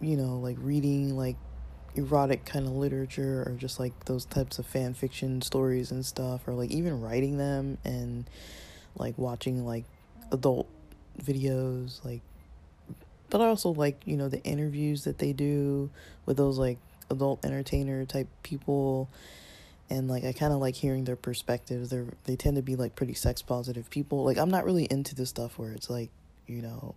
you 0.00 0.16
know, 0.16 0.38
like 0.38 0.56
reading 0.60 1.16
like 1.16 1.36
erotic 1.94 2.44
kind 2.44 2.66
of 2.66 2.72
literature 2.72 3.44
or 3.46 3.54
just 3.58 3.78
like 3.78 4.04
those 4.06 4.24
types 4.24 4.58
of 4.58 4.66
fan 4.66 4.94
fiction 4.94 5.42
stories 5.42 5.90
and 5.90 6.04
stuff 6.04 6.46
or 6.48 6.54
like 6.54 6.70
even 6.70 7.00
writing 7.00 7.36
them 7.36 7.76
and 7.84 8.28
like 8.96 9.16
watching 9.18 9.66
like 9.66 9.84
adult 10.30 10.66
videos 11.22 12.02
like 12.04 12.22
but 13.28 13.40
I 13.40 13.46
also 13.46 13.70
like 13.70 14.00
you 14.06 14.16
know 14.16 14.28
the 14.28 14.42
interviews 14.42 15.04
that 15.04 15.18
they 15.18 15.32
do 15.32 15.90
with 16.24 16.38
those 16.38 16.58
like 16.58 16.78
adult 17.12 17.44
entertainer 17.44 18.04
type 18.04 18.28
people 18.42 19.08
and 19.90 20.08
like 20.08 20.24
I 20.24 20.32
kind 20.32 20.52
of 20.52 20.58
like 20.58 20.74
hearing 20.74 21.04
their 21.04 21.16
perspectives 21.16 21.90
they 21.90 22.02
they 22.24 22.36
tend 22.36 22.56
to 22.56 22.62
be 22.62 22.76
like 22.76 22.96
pretty 22.96 23.14
sex 23.14 23.42
positive 23.42 23.88
people 23.90 24.24
like 24.24 24.38
I'm 24.38 24.50
not 24.50 24.64
really 24.64 24.84
into 24.84 25.14
the 25.14 25.26
stuff 25.26 25.58
where 25.58 25.72
it's 25.72 25.88
like 25.88 26.10
you 26.46 26.62
know 26.62 26.94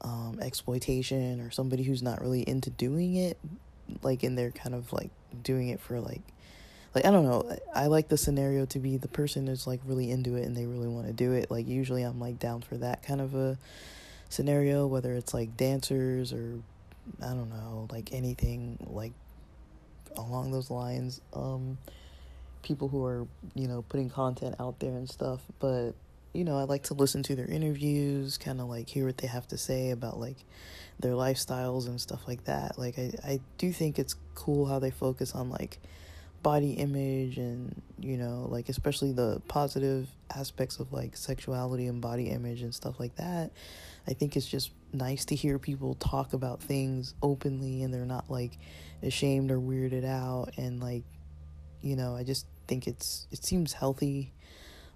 um 0.00 0.38
exploitation 0.40 1.40
or 1.40 1.50
somebody 1.50 1.82
who's 1.82 2.02
not 2.02 2.20
really 2.20 2.42
into 2.42 2.70
doing 2.70 3.16
it 3.16 3.38
like 4.02 4.22
and 4.22 4.36
they're 4.36 4.50
kind 4.50 4.74
of 4.74 4.92
like 4.92 5.10
doing 5.42 5.68
it 5.68 5.80
for 5.80 6.00
like 6.00 6.22
like 6.94 7.04
I 7.04 7.10
don't 7.10 7.24
know. 7.24 7.56
I 7.74 7.86
like 7.86 8.08
the 8.08 8.16
scenario 8.16 8.66
to 8.66 8.78
be 8.78 8.96
the 8.96 9.08
person 9.08 9.48
is 9.48 9.66
like 9.66 9.80
really 9.84 10.10
into 10.10 10.34
it 10.36 10.44
and 10.44 10.56
they 10.56 10.66
really 10.66 10.88
want 10.88 11.06
to 11.06 11.12
do 11.12 11.32
it. 11.32 11.50
Like 11.50 11.68
usually 11.68 12.02
I'm 12.02 12.18
like 12.18 12.38
down 12.38 12.62
for 12.62 12.76
that 12.78 13.02
kind 13.02 13.20
of 13.20 13.34
a 13.34 13.58
scenario, 14.28 14.86
whether 14.86 15.14
it's 15.14 15.32
like 15.32 15.56
dancers 15.56 16.32
or 16.32 16.58
I 17.22 17.28
don't 17.28 17.50
know, 17.50 17.88
like 17.90 18.12
anything 18.12 18.78
like 18.90 19.12
along 20.16 20.50
those 20.52 20.70
lines. 20.70 21.20
Um 21.32 21.78
people 22.62 22.88
who 22.88 23.04
are, 23.04 23.26
you 23.54 23.66
know, 23.66 23.82
putting 23.82 24.10
content 24.10 24.54
out 24.60 24.78
there 24.80 24.92
and 24.92 25.08
stuff, 25.08 25.40
but 25.60 25.92
you 26.32 26.44
know, 26.44 26.58
I 26.58 26.62
like 26.62 26.84
to 26.84 26.94
listen 26.94 27.22
to 27.24 27.34
their 27.34 27.46
interviews, 27.46 28.38
kind 28.38 28.60
of 28.60 28.68
like 28.68 28.88
hear 28.88 29.06
what 29.06 29.18
they 29.18 29.26
have 29.26 29.48
to 29.48 29.58
say 29.58 29.90
about 29.90 30.20
like 30.20 30.36
their 31.00 31.12
lifestyles 31.12 31.86
and 31.86 32.00
stuff 32.00 32.28
like 32.28 32.44
that. 32.44 32.78
Like 32.78 32.98
I 32.98 33.12
I 33.24 33.40
do 33.58 33.72
think 33.72 33.98
it's 33.98 34.14
cool 34.34 34.66
how 34.66 34.78
they 34.78 34.90
focus 34.90 35.34
on 35.34 35.50
like 35.50 35.78
body 36.42 36.72
image 36.72 37.36
and 37.36 37.82
you 37.98 38.16
know 38.16 38.46
like 38.50 38.68
especially 38.68 39.12
the 39.12 39.40
positive 39.46 40.08
aspects 40.34 40.78
of 40.78 40.92
like 40.92 41.16
sexuality 41.16 41.86
and 41.86 42.00
body 42.00 42.28
image 42.28 42.62
and 42.62 42.74
stuff 42.74 42.98
like 42.98 43.14
that 43.16 43.50
i 44.08 44.12
think 44.12 44.36
it's 44.36 44.46
just 44.46 44.70
nice 44.92 45.24
to 45.26 45.34
hear 45.34 45.58
people 45.58 45.94
talk 45.96 46.32
about 46.32 46.62
things 46.62 47.14
openly 47.22 47.82
and 47.82 47.92
they're 47.92 48.06
not 48.06 48.30
like 48.30 48.58
ashamed 49.02 49.50
or 49.50 49.58
weirded 49.58 50.04
out 50.04 50.50
and 50.56 50.80
like 50.80 51.04
you 51.82 51.94
know 51.94 52.16
i 52.16 52.22
just 52.22 52.46
think 52.66 52.86
it's 52.86 53.26
it 53.30 53.44
seems 53.44 53.72
healthy 53.72 54.32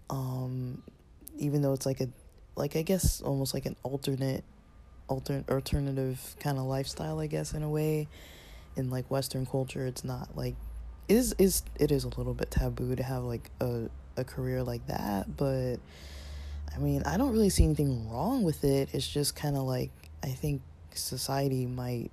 um 0.09 0.83
even 1.37 1.61
though 1.61 1.73
it's 1.73 1.87
like 1.87 2.01
a 2.01 2.09
like 2.57 2.75
i 2.77 2.83
guess 2.83 3.21
almost 3.21 3.53
like 3.53 3.67
an 3.67 3.77
alternate 3.83 4.45
alternate 5.09 5.49
alternative 5.51 6.37
kind 6.41 6.57
of 6.57 6.65
lifestyle 6.65 7.21
i 7.21 7.27
guess 7.27 7.53
in 7.53 7.63
a 7.63 7.69
way. 7.69 8.09
In 8.77 8.91
like 8.91 9.09
western 9.09 9.47
culture 9.47 9.87
it's 9.87 10.03
not 10.03 10.37
like 10.37 10.57
is 11.09 11.35
is 11.39 11.63
it 11.79 11.91
is 11.93 12.05
a 12.05 12.09
little 12.09 12.35
bit 12.35 12.51
taboo 12.51 12.95
to 12.97 13.03
have 13.03 13.25
like 13.25 13.51
a 13.61 13.89
a 14.17 14.25
career 14.25 14.63
like 14.63 14.87
that, 14.87 15.37
but 15.37 15.77
I 16.75 16.79
mean, 16.79 17.03
I 17.05 17.17
don't 17.17 17.33
really 17.33 17.51
see 17.51 17.65
anything 17.65 18.11
wrong 18.11 18.43
with 18.43 18.65
it. 18.65 18.89
It's 18.93 19.09
just 19.09 19.37
kind 19.37 19.57
of 19.57 19.65
like 19.65 19.91
I 20.23 20.29
think 20.29 20.63
society 20.95 21.67
might 21.67 22.11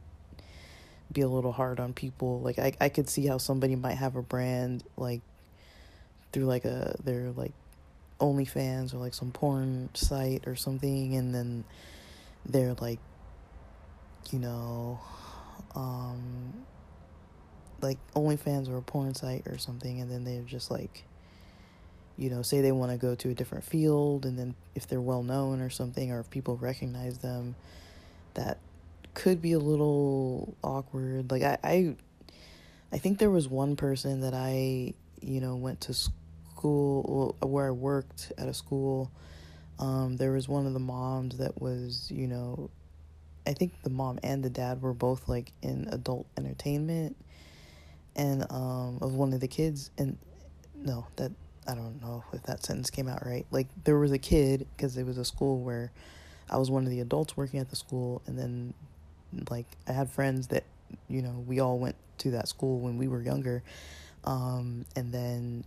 be 1.11 1.21
a 1.21 1.27
little 1.27 1.51
hard 1.51 1.79
on 1.79 1.93
people. 1.93 2.41
Like 2.41 2.59
I 2.59 2.73
I 2.79 2.89
could 2.89 3.09
see 3.09 3.25
how 3.27 3.37
somebody 3.37 3.75
might 3.75 3.95
have 3.95 4.15
a 4.15 4.21
brand 4.21 4.83
like 4.97 5.21
through 6.31 6.45
like 6.45 6.65
a 6.65 6.95
their 7.03 7.31
like 7.31 7.53
OnlyFans 8.19 8.93
or 8.93 8.97
like 8.97 9.13
some 9.13 9.31
porn 9.31 9.89
site 9.93 10.47
or 10.47 10.55
something 10.55 11.15
and 11.15 11.33
then 11.33 11.63
they're 12.45 12.75
like 12.75 12.99
you 14.31 14.39
know 14.39 14.99
um 15.75 16.53
like 17.81 17.97
OnlyFans 18.15 18.69
or 18.69 18.77
a 18.77 18.81
porn 18.81 19.13
site 19.13 19.47
or 19.47 19.57
something, 19.57 20.01
and 20.01 20.11
then 20.11 20.23
they're 20.23 20.41
just 20.41 20.71
like, 20.71 21.03
you 22.17 22.29
know, 22.29 22.41
say 22.41 22.61
they 22.61 22.71
want 22.71 22.91
to 22.91 22.97
go 22.97 23.15
to 23.15 23.29
a 23.29 23.33
different 23.33 23.63
field, 23.63 24.25
and 24.25 24.37
then 24.37 24.55
if 24.75 24.87
they're 24.87 25.01
well 25.01 25.23
known 25.23 25.61
or 25.61 25.69
something, 25.69 26.11
or 26.11 26.19
if 26.19 26.29
people 26.29 26.57
recognize 26.57 27.19
them, 27.19 27.55
that 28.33 28.59
could 29.13 29.41
be 29.41 29.53
a 29.53 29.59
little 29.59 30.55
awkward. 30.63 31.31
Like 31.31 31.43
I, 31.43 31.57
I, 31.63 31.95
I 32.91 32.97
think 32.97 33.19
there 33.19 33.31
was 33.31 33.47
one 33.47 33.75
person 33.75 34.21
that 34.21 34.33
I, 34.33 34.93
you 35.21 35.41
know, 35.41 35.55
went 35.55 35.81
to 35.81 35.93
school 35.93 37.35
where 37.41 37.67
I 37.67 37.71
worked 37.71 38.31
at 38.37 38.47
a 38.47 38.53
school. 38.53 39.11
Um, 39.79 40.17
there 40.17 40.31
was 40.31 40.47
one 40.47 40.67
of 40.67 40.73
the 40.73 40.79
moms 40.79 41.37
that 41.39 41.59
was, 41.59 42.11
you 42.11 42.27
know, 42.27 42.69
I 43.47 43.53
think 43.53 43.81
the 43.81 43.89
mom 43.89 44.19
and 44.21 44.43
the 44.43 44.49
dad 44.49 44.81
were 44.81 44.93
both 44.93 45.27
like 45.27 45.51
in 45.63 45.87
adult 45.91 46.27
entertainment 46.37 47.17
and 48.15 48.45
um 48.51 48.97
of 49.01 49.13
one 49.13 49.33
of 49.33 49.39
the 49.39 49.47
kids 49.47 49.89
and 49.97 50.17
no 50.75 51.07
that 51.15 51.31
I 51.67 51.75
don't 51.75 52.01
know 52.01 52.23
if 52.33 52.43
that 52.43 52.63
sentence 52.63 52.89
came 52.89 53.07
out 53.07 53.25
right. 53.25 53.45
Like 53.51 53.67
there 53.83 53.97
was 53.97 54.11
a 54.11 54.17
kid 54.17 54.67
because 54.75 54.97
it 54.97 55.05
was 55.05 55.17
a 55.17 55.25
school 55.25 55.59
where 55.59 55.91
I 56.49 56.57
was 56.57 56.71
one 56.71 56.83
of 56.83 56.89
the 56.89 56.99
adults 56.99 57.37
working 57.37 57.59
at 57.59 57.69
the 57.69 57.75
school 57.75 58.21
and 58.25 58.37
then 58.37 58.73
like 59.49 59.67
I 59.87 59.93
had 59.93 60.09
friends 60.09 60.47
that 60.47 60.63
you 61.07 61.21
know 61.21 61.43
we 61.47 61.59
all 61.59 61.77
went 61.77 61.95
to 62.19 62.31
that 62.31 62.47
school 62.47 62.79
when 62.79 62.97
we 62.97 63.07
were 63.07 63.21
younger 63.21 63.63
um 64.25 64.85
and 64.95 65.13
then 65.13 65.63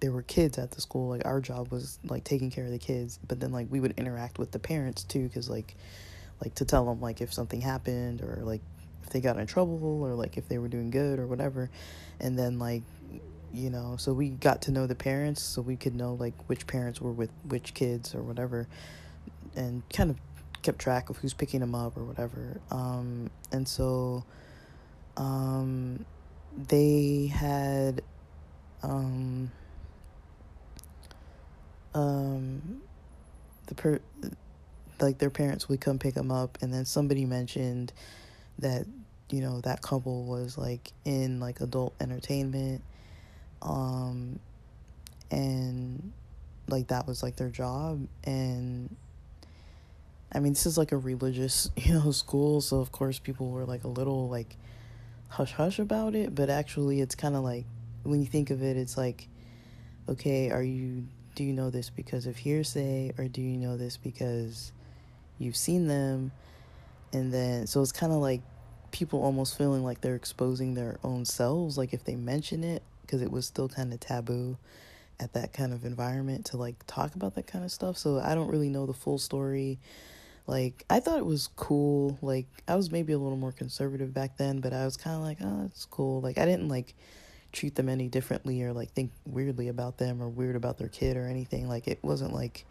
there 0.00 0.12
were 0.12 0.22
kids 0.22 0.58
at 0.58 0.72
the 0.72 0.80
school 0.80 1.08
like 1.08 1.24
our 1.24 1.40
job 1.40 1.70
was 1.72 1.98
like 2.04 2.24
taking 2.24 2.50
care 2.50 2.64
of 2.64 2.70
the 2.70 2.78
kids 2.78 3.18
but 3.26 3.40
then 3.40 3.52
like 3.52 3.66
we 3.70 3.80
would 3.80 3.94
interact 3.96 4.38
with 4.38 4.50
the 4.50 4.58
parents 4.58 5.04
too 5.04 5.28
cuz 5.30 5.48
like 5.48 5.74
like 6.42 6.54
to 6.54 6.64
tell 6.64 6.84
them 6.84 7.00
like 7.00 7.20
if 7.20 7.32
something 7.32 7.60
happened 7.60 8.20
or 8.22 8.40
like 8.42 8.60
they 9.10 9.20
got 9.20 9.38
in 9.38 9.46
trouble 9.46 10.02
or 10.02 10.14
like 10.14 10.36
if 10.36 10.48
they 10.48 10.58
were 10.58 10.68
doing 10.68 10.90
good 10.90 11.18
or 11.18 11.26
whatever. 11.26 11.70
And 12.20 12.38
then 12.38 12.58
like 12.58 12.82
you 13.52 13.68
know, 13.68 13.96
so 13.98 14.12
we 14.12 14.28
got 14.28 14.62
to 14.62 14.70
know 14.70 14.86
the 14.86 14.94
parents 14.94 15.42
so 15.42 15.60
we 15.60 15.76
could 15.76 15.94
know 15.94 16.14
like 16.14 16.34
which 16.48 16.66
parents 16.66 17.00
were 17.00 17.12
with 17.12 17.30
which 17.48 17.74
kids 17.74 18.14
or 18.14 18.22
whatever 18.22 18.68
and 19.56 19.82
kind 19.90 20.10
of 20.10 20.16
kept 20.62 20.78
track 20.78 21.10
of 21.10 21.16
who's 21.16 21.34
picking 21.34 21.60
them 21.60 21.74
up 21.74 21.96
or 21.96 22.04
whatever. 22.04 22.60
Um 22.70 23.30
and 23.50 23.66
so 23.66 24.24
um, 25.16 26.04
they 26.68 27.26
had 27.26 28.02
um, 28.82 29.50
um, 31.94 32.80
the 33.66 33.74
per 33.74 34.00
like 35.00 35.18
their 35.18 35.30
parents 35.30 35.68
would 35.68 35.80
come 35.80 35.98
pick 35.98 36.14
them 36.14 36.30
up, 36.30 36.58
and 36.62 36.72
then 36.72 36.84
somebody 36.84 37.24
mentioned 37.24 37.92
that 38.58 38.86
you 39.30 39.40
know 39.40 39.60
that 39.60 39.82
couple 39.82 40.24
was 40.24 40.58
like 40.58 40.92
in 41.04 41.40
like 41.40 41.60
adult 41.60 41.94
entertainment, 42.00 42.82
um, 43.62 44.38
and 45.30 46.12
like 46.68 46.88
that 46.88 47.06
was 47.06 47.22
like 47.22 47.36
their 47.36 47.48
job, 47.48 48.06
and 48.24 48.94
I 50.32 50.40
mean 50.40 50.52
this 50.52 50.66
is 50.66 50.76
like 50.76 50.92
a 50.92 50.96
religious 50.98 51.70
you 51.76 51.94
know 51.94 52.10
school, 52.10 52.60
so 52.60 52.80
of 52.80 52.92
course 52.92 53.18
people 53.18 53.50
were 53.50 53.64
like 53.64 53.84
a 53.84 53.88
little 53.88 54.28
like 54.28 54.56
hush 55.28 55.52
hush 55.52 55.78
about 55.78 56.14
it, 56.14 56.34
but 56.34 56.50
actually 56.50 57.00
it's 57.00 57.14
kind 57.14 57.36
of 57.36 57.42
like 57.42 57.64
when 58.02 58.20
you 58.20 58.26
think 58.26 58.50
of 58.50 58.62
it, 58.62 58.76
it's 58.76 58.96
like 58.96 59.28
okay, 60.08 60.50
are 60.50 60.62
you 60.62 61.06
do 61.34 61.44
you 61.44 61.52
know 61.52 61.70
this 61.70 61.90
because 61.90 62.26
of 62.26 62.36
hearsay 62.36 63.12
or 63.16 63.28
do 63.28 63.40
you 63.40 63.56
know 63.56 63.76
this 63.76 63.96
because 63.96 64.72
you've 65.38 65.56
seen 65.56 65.86
them 65.86 66.32
and 67.12 67.32
then 67.32 67.66
so 67.66 67.82
it's 67.82 67.92
kind 67.92 68.12
of 68.12 68.18
like 68.18 68.40
people 68.90 69.22
almost 69.22 69.56
feeling 69.56 69.84
like 69.84 70.00
they're 70.00 70.16
exposing 70.16 70.74
their 70.74 70.98
own 71.04 71.24
selves 71.24 71.78
like 71.78 71.92
if 71.92 72.04
they 72.04 72.16
mention 72.16 72.64
it 72.64 72.82
because 73.02 73.22
it 73.22 73.30
was 73.30 73.46
still 73.46 73.68
kind 73.68 73.92
of 73.92 74.00
taboo 74.00 74.56
at 75.20 75.34
that 75.34 75.52
kind 75.52 75.72
of 75.72 75.84
environment 75.84 76.46
to 76.46 76.56
like 76.56 76.74
talk 76.86 77.14
about 77.14 77.34
that 77.34 77.46
kind 77.46 77.64
of 77.64 77.70
stuff. 77.70 77.96
So 77.98 78.18
i 78.18 78.34
don't 78.34 78.48
really 78.48 78.68
know 78.68 78.86
the 78.86 78.94
full 78.94 79.18
story. 79.18 79.78
Like 80.46 80.84
i 80.90 80.98
thought 81.00 81.18
it 81.18 81.26
was 81.26 81.48
cool. 81.56 82.18
Like 82.22 82.46
i 82.66 82.74
was 82.74 82.90
maybe 82.90 83.12
a 83.12 83.18
little 83.18 83.36
more 83.36 83.52
conservative 83.52 84.12
back 84.14 84.36
then 84.36 84.60
but 84.60 84.72
i 84.72 84.84
was 84.84 84.96
kind 84.96 85.16
of 85.16 85.22
like 85.22 85.38
oh 85.40 85.64
it's 85.66 85.84
cool. 85.84 86.20
Like 86.20 86.38
i 86.38 86.46
didn't 86.46 86.68
like 86.68 86.94
treat 87.52 87.74
them 87.74 87.88
any 87.88 88.08
differently 88.08 88.62
or 88.62 88.72
like 88.72 88.90
think 88.92 89.10
weirdly 89.26 89.68
about 89.68 89.98
them 89.98 90.22
or 90.22 90.28
weird 90.28 90.56
about 90.56 90.78
their 90.78 90.88
kid 90.88 91.16
or 91.16 91.26
anything. 91.26 91.68
Like 91.68 91.86
it 91.86 91.98
wasn't 92.02 92.32
like 92.32 92.64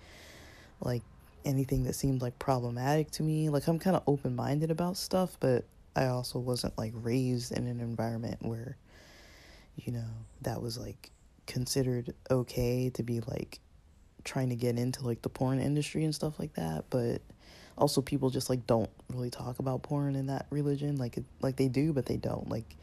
like 0.82 1.04
anything 1.46 1.84
that 1.84 1.94
seemed 1.94 2.22
like 2.22 2.38
problematic 2.40 3.10
to 3.12 3.24
me 3.24 3.50
like 3.50 3.68
i'm 3.68 3.80
kind 3.80 3.96
of 3.96 4.04
open-minded 4.08 4.72
about 4.72 4.98
stuff 4.98 5.38
but 5.40 5.66
i 5.96 6.06
also 6.06 6.40
wasn't 6.40 6.76
like 6.78 6.92
raised 6.96 7.52
in 7.52 7.68
an 7.68 7.80
environment 7.80 8.38
where 8.42 8.78
you 9.76 9.92
know 9.92 10.10
that 10.42 10.62
was 10.62 10.78
like 10.78 11.12
considered 11.46 12.14
okay 12.30 12.90
to 12.90 13.04
be 13.04 13.22
like 13.22 13.60
trying 14.24 14.50
to 14.50 14.56
get 14.56 14.78
into 14.78 15.06
like 15.06 15.22
the 15.22 15.30
porn 15.30 15.60
industry 15.60 16.04
and 16.04 16.14
stuff 16.14 16.40
like 16.40 16.54
that 16.54 16.84
but 16.90 17.22
also 17.78 18.02
people 18.02 18.30
just 18.30 18.50
like 18.50 18.68
don't 18.68 18.90
really 19.14 19.30
talk 19.30 19.60
about 19.60 19.82
porn 19.82 20.16
in 20.16 20.28
that 20.28 20.46
religion 20.50 20.98
like 20.98 21.18
it, 21.18 21.24
like 21.42 21.56
they 21.56 21.68
do 21.68 21.94
but 21.94 22.06
they 22.06 22.18
don't 22.18 22.50
like 22.50 22.76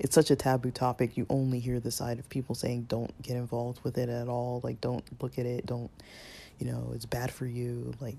it's 0.00 0.14
such 0.14 0.30
a 0.30 0.36
taboo 0.36 0.70
topic. 0.70 1.16
You 1.18 1.26
only 1.28 1.60
hear 1.60 1.78
the 1.78 1.90
side 1.90 2.18
of 2.18 2.28
people 2.30 2.54
saying 2.54 2.86
don't 2.88 3.12
get 3.22 3.36
involved 3.36 3.84
with 3.84 3.98
it 3.98 4.08
at 4.08 4.28
all. 4.28 4.62
Like 4.64 4.80
don't 4.80 5.04
look 5.22 5.38
at 5.38 5.44
it. 5.44 5.66
Don't, 5.66 5.90
you 6.60 6.70
know, 6.70 6.92
it's 6.94 7.06
bad 7.06 7.32
for 7.32 7.46
you. 7.46 7.92
Like 8.00 8.16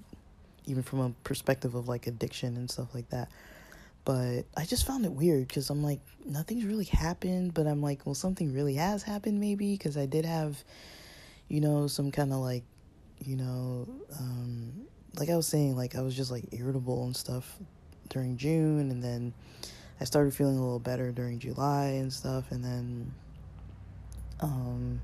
even 0.65 0.83
from 0.83 0.99
a 0.99 1.09
perspective 1.23 1.75
of 1.75 1.87
like 1.87 2.07
addiction 2.07 2.57
and 2.57 2.69
stuff 2.69 2.93
like 2.93 3.09
that. 3.09 3.29
But 4.03 4.45
I 4.57 4.65
just 4.65 4.87
found 4.87 5.05
it 5.05 5.11
weird 5.11 5.47
because 5.47 5.69
I'm 5.69 5.83
like 5.83 5.99
nothing's 6.25 6.65
really 6.65 6.85
happened. 6.85 7.53
But 7.53 7.67
I'm 7.67 7.81
like, 7.81 8.05
well, 8.05 8.15
something 8.15 8.53
really 8.53 8.75
has 8.75 9.03
happened 9.03 9.39
maybe 9.39 9.73
because 9.73 9.95
I 9.95 10.07
did 10.07 10.25
have, 10.25 10.61
you 11.47 11.61
know, 11.61 11.87
some 11.87 12.11
kind 12.11 12.33
of 12.33 12.39
like, 12.39 12.63
you 13.23 13.37
know, 13.37 13.87
um, 14.19 14.87
like 15.17 15.29
I 15.29 15.35
was 15.35 15.47
saying, 15.47 15.75
like 15.75 15.95
I 15.95 16.01
was 16.01 16.15
just 16.15 16.31
like 16.31 16.45
irritable 16.51 17.05
and 17.05 17.15
stuff 17.15 17.57
during 18.09 18.37
June, 18.37 18.89
and 18.91 19.03
then 19.03 19.33
I 19.99 20.05
started 20.05 20.33
feeling 20.33 20.57
a 20.57 20.61
little 20.61 20.79
better 20.79 21.11
during 21.11 21.39
July 21.39 21.85
and 21.85 22.11
stuff, 22.11 22.51
and 22.51 22.63
then, 22.63 23.13
um, 24.39 25.01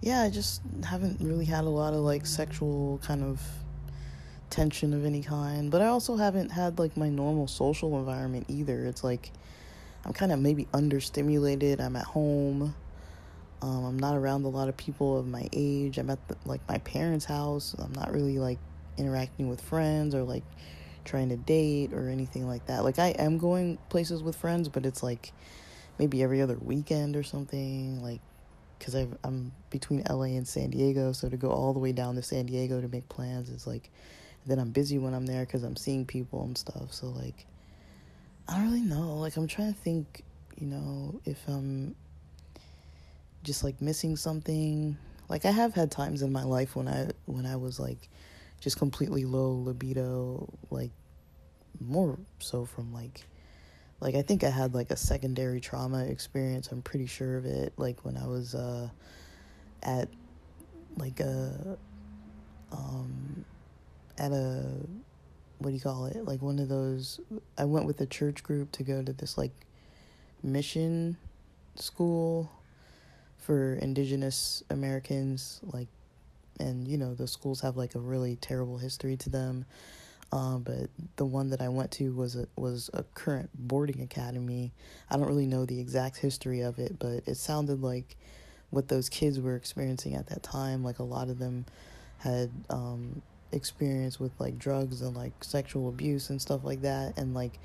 yeah, 0.00 0.22
I 0.22 0.30
just 0.30 0.62
haven't 0.84 1.20
really 1.20 1.44
had 1.44 1.64
a 1.64 1.68
lot 1.68 1.92
of 1.92 2.00
like 2.00 2.26
sexual 2.26 3.00
kind 3.02 3.22
of 3.24 3.40
tension 4.50 4.94
of 4.94 5.04
any 5.04 5.22
kind. 5.22 5.70
But 5.70 5.82
I 5.82 5.86
also 5.86 6.16
haven't 6.16 6.50
had 6.50 6.78
like 6.78 6.96
my 6.96 7.08
normal 7.08 7.46
social 7.46 7.98
environment 7.98 8.46
either. 8.48 8.84
It's 8.86 9.02
like 9.02 9.32
I'm 10.04 10.12
kind 10.12 10.32
of 10.32 10.38
maybe 10.38 10.66
understimulated. 10.72 11.80
I'm 11.80 11.96
at 11.96 12.04
home. 12.04 12.74
Um, 13.60 13.84
I'm 13.84 13.98
not 13.98 14.16
around 14.16 14.44
a 14.44 14.48
lot 14.48 14.68
of 14.68 14.76
people 14.76 15.18
of 15.18 15.26
my 15.26 15.48
age. 15.52 15.98
I'm 15.98 16.10
at 16.10 16.28
the, 16.28 16.36
like 16.44 16.60
my 16.68 16.78
parents' 16.78 17.24
house. 17.24 17.74
I'm 17.78 17.92
not 17.92 18.12
really 18.12 18.38
like 18.38 18.58
interacting 18.96 19.48
with 19.48 19.60
friends 19.60 20.14
or 20.14 20.22
like 20.22 20.44
trying 21.04 21.30
to 21.30 21.36
date 21.36 21.92
or 21.92 22.08
anything 22.08 22.46
like 22.46 22.66
that. 22.66 22.84
Like 22.84 22.98
I 23.00 23.08
am 23.08 23.38
going 23.38 23.78
places 23.88 24.22
with 24.22 24.36
friends, 24.36 24.68
but 24.68 24.86
it's 24.86 25.02
like 25.02 25.32
maybe 25.98 26.22
every 26.22 26.40
other 26.40 26.56
weekend 26.60 27.16
or 27.16 27.24
something. 27.24 28.00
Like 28.00 28.20
because 28.78 28.94
I'm 28.94 29.52
between 29.70 30.02
LA 30.08 30.36
and 30.36 30.46
San 30.46 30.70
Diego, 30.70 31.12
so 31.12 31.28
to 31.28 31.36
go 31.36 31.50
all 31.50 31.72
the 31.72 31.78
way 31.78 31.92
down 31.92 32.14
to 32.14 32.22
San 32.22 32.46
Diego 32.46 32.80
to 32.80 32.88
make 32.88 33.08
plans 33.08 33.50
is 33.50 33.66
like. 33.66 33.90
Then 34.46 34.58
I'm 34.60 34.70
busy 34.70 34.96
when 34.96 35.12
I'm 35.12 35.26
there 35.26 35.44
because 35.44 35.62
I'm 35.62 35.76
seeing 35.76 36.06
people 36.06 36.42
and 36.42 36.56
stuff. 36.56 36.94
So 36.94 37.08
like, 37.08 37.44
I 38.48 38.54
don't 38.54 38.64
really 38.64 38.80
know. 38.80 39.16
Like 39.16 39.36
I'm 39.36 39.46
trying 39.46 39.74
to 39.74 39.78
think, 39.78 40.22
you 40.56 40.66
know, 40.66 41.20
if 41.26 41.36
I'm 41.48 41.94
just 43.42 43.64
like 43.64 43.80
missing 43.80 44.16
something. 44.16 44.96
Like 45.28 45.44
I 45.44 45.50
have 45.50 45.74
had 45.74 45.90
times 45.90 46.22
in 46.22 46.32
my 46.32 46.44
life 46.44 46.76
when 46.76 46.88
I 46.88 47.10
when 47.26 47.46
I 47.46 47.56
was 47.56 47.78
like 47.78 48.08
just 48.60 48.78
completely 48.78 49.24
low 49.24 49.52
libido, 49.52 50.48
like 50.70 50.90
more 51.80 52.18
so 52.38 52.64
from 52.64 52.92
like 52.92 53.24
like 54.00 54.14
I 54.14 54.22
think 54.22 54.44
I 54.44 54.50
had 54.50 54.74
like 54.74 54.90
a 54.90 54.96
secondary 54.96 55.60
trauma 55.60 56.04
experience. 56.04 56.70
I'm 56.70 56.82
pretty 56.82 57.06
sure 57.06 57.36
of 57.36 57.44
it. 57.44 57.72
Like 57.76 58.04
when 58.04 58.16
I 58.16 58.26
was 58.26 58.54
uh 58.54 58.88
at 59.82 60.08
like 60.96 61.20
a 61.20 61.76
um 62.72 63.44
at 64.18 64.32
a 64.32 64.64
what 65.58 65.70
do 65.70 65.74
you 65.74 65.80
call 65.80 66.06
it? 66.06 66.24
Like 66.24 66.40
one 66.40 66.58
of 66.58 66.68
those 66.68 67.20
I 67.56 67.64
went 67.64 67.86
with 67.86 68.00
a 68.00 68.06
church 68.06 68.42
group 68.42 68.70
to 68.72 68.82
go 68.82 69.02
to 69.02 69.12
this 69.12 69.36
like 69.36 69.52
mission 70.42 71.16
school 71.74 72.50
for 73.36 73.74
indigenous 73.74 74.62
Americans 74.70 75.60
like 75.72 75.88
and 76.60 76.86
you 76.86 76.98
know 76.98 77.14
the 77.14 77.26
schools 77.26 77.60
have 77.60 77.76
like 77.76 77.94
a 77.94 77.98
really 77.98 78.36
terrible 78.36 78.78
history 78.78 79.16
to 79.16 79.30
them. 79.30 79.64
Um, 80.30 80.62
but 80.62 80.90
the 81.16 81.24
one 81.24 81.50
that 81.50 81.62
I 81.62 81.68
went 81.68 81.90
to 81.92 82.12
was 82.12 82.36
a 82.36 82.46
was 82.56 82.90
a 82.92 83.02
current 83.14 83.50
boarding 83.54 84.02
academy. 84.02 84.72
I 85.10 85.16
don't 85.16 85.26
really 85.26 85.46
know 85.46 85.64
the 85.64 85.80
exact 85.80 86.18
history 86.18 86.60
of 86.60 86.78
it, 86.78 86.98
but 86.98 87.22
it 87.26 87.36
sounded 87.36 87.82
like 87.82 88.16
what 88.70 88.88
those 88.88 89.08
kids 89.08 89.40
were 89.40 89.56
experiencing 89.56 90.14
at 90.14 90.26
that 90.28 90.42
time. 90.42 90.84
Like 90.84 90.98
a 90.98 91.04
lot 91.04 91.30
of 91.30 91.38
them 91.38 91.64
had 92.18 92.50
um, 92.68 93.22
experience 93.52 94.20
with 94.20 94.32
like 94.38 94.58
drugs 94.58 95.00
and 95.00 95.16
like 95.16 95.32
sexual 95.42 95.88
abuse 95.88 96.28
and 96.28 96.40
stuff 96.42 96.62
like 96.62 96.82
that. 96.82 97.16
And 97.16 97.32
like, 97.32 97.58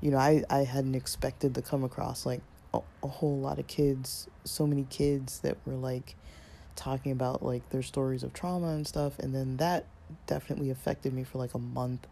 you 0.00 0.10
know, 0.10 0.18
I 0.18 0.44
I 0.48 0.64
hadn't 0.64 0.94
expected 0.94 1.54
to 1.56 1.62
come 1.62 1.84
across 1.84 2.24
like 2.24 2.40
a, 2.72 2.80
a 3.02 3.08
whole 3.08 3.38
lot 3.38 3.58
of 3.58 3.66
kids, 3.66 4.28
so 4.44 4.66
many 4.66 4.86
kids 4.88 5.40
that 5.40 5.58
were 5.66 5.74
like 5.74 6.16
talking 6.78 7.12
about 7.12 7.42
like 7.42 7.68
their 7.70 7.82
stories 7.82 8.22
of 8.22 8.32
trauma 8.32 8.68
and 8.68 8.86
stuff 8.86 9.18
and 9.18 9.34
then 9.34 9.56
that 9.56 9.84
definitely 10.26 10.70
affected 10.70 11.12
me 11.12 11.24
for 11.24 11.38
like 11.38 11.54
a 11.54 11.58
month. 11.58 12.06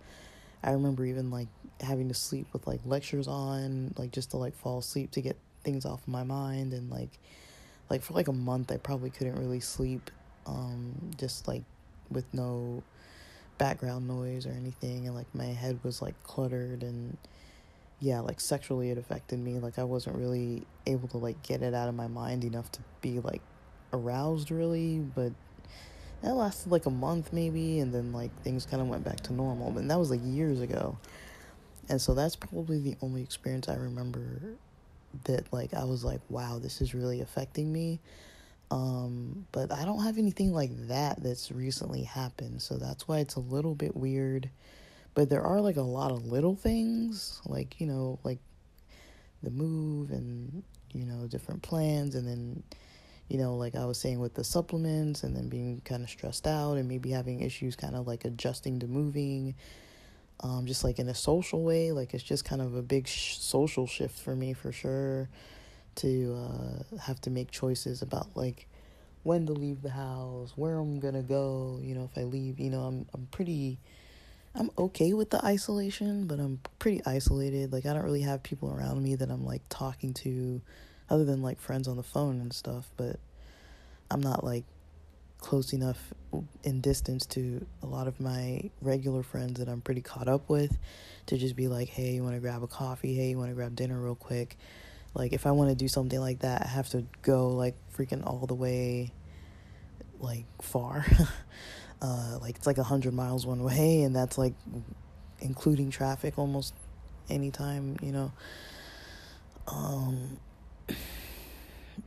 I 0.62 0.72
remember 0.72 1.04
even 1.04 1.30
like 1.30 1.48
having 1.80 2.08
to 2.08 2.14
sleep 2.14 2.46
with 2.52 2.66
like 2.66 2.80
lectures 2.84 3.28
on 3.28 3.94
like 3.98 4.10
just 4.10 4.30
to 4.30 4.36
like 4.36 4.54
fall 4.56 4.78
asleep 4.78 5.10
to 5.12 5.20
get 5.20 5.36
things 5.62 5.84
off 5.84 6.00
my 6.06 6.24
mind. 6.24 6.72
And 6.72 6.90
like 6.90 7.18
like 7.90 8.02
for 8.02 8.14
like 8.14 8.26
a 8.26 8.32
month 8.32 8.72
i 8.72 8.76
probably 8.78 9.10
couldn't 9.10 9.36
really 9.36 9.60
sleep 9.60 10.10
um 10.44 10.92
just 11.16 11.46
like 11.46 11.62
with 12.10 12.24
no 12.34 12.82
background 13.58 14.06
noise 14.08 14.46
or 14.46 14.50
anything. 14.50 15.06
And 15.06 15.14
like 15.14 15.32
my 15.34 15.46
head 15.46 15.78
was 15.82 16.02
like 16.02 16.20
cluttered. 16.22 16.82
And 16.82 17.16
yeah 17.98 18.20
like 18.20 18.40
sexually 18.40 18.90
it 18.90 18.98
affected 18.98 19.38
me. 19.38 19.58
Like 19.58 19.78
i 19.78 19.84
wasn't 19.84 20.16
really 20.16 20.66
able 20.86 21.08
to 21.08 21.18
like 21.18 21.42
get 21.42 21.62
it 21.62 21.74
out 21.74 21.88
of 21.88 21.94
my 21.94 22.08
mind 22.08 22.44
enough 22.44 22.70
to 22.72 22.80
be 23.00 23.20
like 23.20 23.42
aroused 23.92 24.50
really, 24.50 24.98
but 24.98 25.32
that 26.22 26.34
lasted 26.34 26.70
like 26.70 26.86
a 26.86 26.90
month 26.90 27.32
maybe, 27.32 27.80
and 27.80 27.92
then 27.92 28.12
like 28.12 28.34
things 28.42 28.66
kind 28.66 28.80
of 28.80 28.88
went 28.88 29.04
back 29.04 29.20
to 29.20 29.32
normal. 29.32 29.76
And 29.78 29.90
that 29.90 29.98
was 29.98 30.10
like 30.10 30.20
years 30.24 30.60
ago. 30.60 30.98
And 31.88 32.00
so 32.00 32.14
that's 32.14 32.36
probably 32.36 32.80
the 32.80 32.96
only 33.00 33.22
experience 33.22 33.68
I 33.68 33.76
remember 33.76 34.56
that 35.24 35.52
like 35.52 35.74
I 35.74 35.84
was 35.84 36.04
like, 36.04 36.20
wow, 36.28 36.58
this 36.58 36.80
is 36.80 36.94
really 36.94 37.20
affecting 37.20 37.72
me. 37.72 38.00
Um, 38.70 39.46
but 39.52 39.70
I 39.70 39.84
don't 39.84 40.02
have 40.02 40.18
anything 40.18 40.52
like 40.52 40.88
that 40.88 41.22
that's 41.22 41.52
recently 41.52 42.02
happened, 42.02 42.60
so 42.62 42.76
that's 42.76 43.06
why 43.06 43.20
it's 43.20 43.36
a 43.36 43.40
little 43.40 43.74
bit 43.74 43.96
weird. 43.96 44.50
But 45.14 45.30
there 45.30 45.42
are 45.42 45.60
like 45.60 45.76
a 45.76 45.82
lot 45.82 46.10
of 46.10 46.26
little 46.26 46.56
things, 46.56 47.40
like, 47.46 47.80
you 47.80 47.86
know, 47.86 48.18
like 48.24 48.38
the 49.42 49.50
move 49.50 50.10
and, 50.10 50.62
you 50.92 51.04
know, 51.04 51.26
different 51.28 51.62
plans 51.62 52.16
and 52.16 52.26
then 52.26 52.62
you 53.28 53.38
know, 53.38 53.56
like 53.56 53.74
I 53.74 53.84
was 53.86 53.98
saying 53.98 54.20
with 54.20 54.34
the 54.34 54.44
supplements 54.44 55.22
and 55.24 55.34
then 55.36 55.48
being 55.48 55.80
kind 55.84 56.02
of 56.02 56.10
stressed 56.10 56.46
out 56.46 56.74
and 56.74 56.88
maybe 56.88 57.10
having 57.10 57.40
issues 57.40 57.76
kind 57.76 57.96
of 57.96 58.06
like 58.06 58.24
adjusting 58.24 58.80
to 58.80 58.86
moving. 58.86 59.54
um, 60.40 60.66
just 60.66 60.84
like 60.84 60.98
in 60.98 61.08
a 61.08 61.14
social 61.14 61.62
way. 61.62 61.92
Like 61.92 62.14
it's 62.14 62.22
just 62.24 62.44
kind 62.44 62.60
of 62.62 62.74
a 62.74 62.82
big 62.82 63.06
sh- 63.08 63.36
social 63.38 63.86
shift 63.86 64.18
for 64.18 64.34
me 64.36 64.52
for 64.52 64.72
sure 64.72 65.28
to 65.96 66.34
uh, 66.94 66.98
have 66.98 67.20
to 67.22 67.30
make 67.30 67.50
choices 67.50 68.02
about 68.02 68.28
like 68.36 68.66
when 69.22 69.46
to 69.46 69.52
leave 69.52 69.82
the 69.82 69.90
house, 69.90 70.52
where 70.56 70.78
I'm 70.78 71.00
gonna 71.00 71.22
go. 71.22 71.80
You 71.82 71.94
know, 71.94 72.04
if 72.12 72.18
I 72.18 72.24
leave, 72.24 72.60
you 72.60 72.70
know, 72.70 72.82
I'm 72.82 73.06
I'm 73.14 73.26
pretty. 73.30 73.78
I'm 74.54 74.70
okay 74.78 75.12
with 75.12 75.30
the 75.30 75.44
isolation, 75.44 76.26
but 76.26 76.40
I'm 76.40 76.60
pretty 76.78 77.02
isolated. 77.04 77.72
Like 77.72 77.86
I 77.86 77.92
don't 77.92 78.04
really 78.04 78.22
have 78.22 78.42
people 78.42 78.70
around 78.72 79.02
me 79.02 79.14
that 79.16 79.30
I'm 79.30 79.44
like 79.44 79.62
talking 79.68 80.14
to, 80.14 80.62
other 81.08 81.24
than 81.24 81.42
like 81.42 81.60
friends 81.60 81.88
on 81.88 81.96
the 81.96 82.02
phone 82.02 82.40
and 82.40 82.52
stuff. 82.52 82.90
But 82.96 83.18
I'm 84.10 84.20
not 84.20 84.44
like 84.44 84.64
close 85.38 85.72
enough 85.72 86.12
in 86.64 86.80
distance 86.80 87.26
to 87.26 87.64
a 87.82 87.86
lot 87.86 88.08
of 88.08 88.20
my 88.20 88.70
regular 88.80 89.22
friends 89.22 89.58
that 89.58 89.68
I'm 89.68 89.80
pretty 89.80 90.00
caught 90.00 90.28
up 90.28 90.48
with 90.48 90.76
to 91.26 91.36
just 91.36 91.56
be 91.56 91.68
like, 91.68 91.88
hey, 91.88 92.14
you 92.14 92.22
want 92.22 92.34
to 92.34 92.40
grab 92.40 92.62
a 92.62 92.66
coffee? 92.66 93.14
Hey, 93.14 93.30
you 93.30 93.38
want 93.38 93.50
to 93.50 93.54
grab 93.54 93.74
dinner 93.74 94.00
real 94.00 94.14
quick? 94.14 94.56
Like, 95.14 95.32
if 95.32 95.46
I 95.46 95.52
want 95.52 95.70
to 95.70 95.76
do 95.76 95.88
something 95.88 96.20
like 96.20 96.40
that, 96.40 96.62
I 96.62 96.68
have 96.68 96.88
to 96.90 97.04
go 97.22 97.50
like 97.50 97.74
freaking 97.96 98.26
all 98.26 98.46
the 98.46 98.54
way, 98.54 99.12
like 100.18 100.44
far. 100.60 101.06
uh, 102.02 102.38
like, 102.40 102.56
it's 102.56 102.66
like 102.66 102.78
a 102.78 102.82
hundred 102.82 103.14
miles 103.14 103.46
one 103.46 103.62
way, 103.62 104.02
and 104.02 104.14
that's 104.14 104.36
like 104.36 104.54
including 105.40 105.90
traffic 105.90 106.38
almost 106.38 106.74
anytime, 107.30 107.96
you 108.02 108.12
know. 108.12 108.32
Um, 109.68 110.38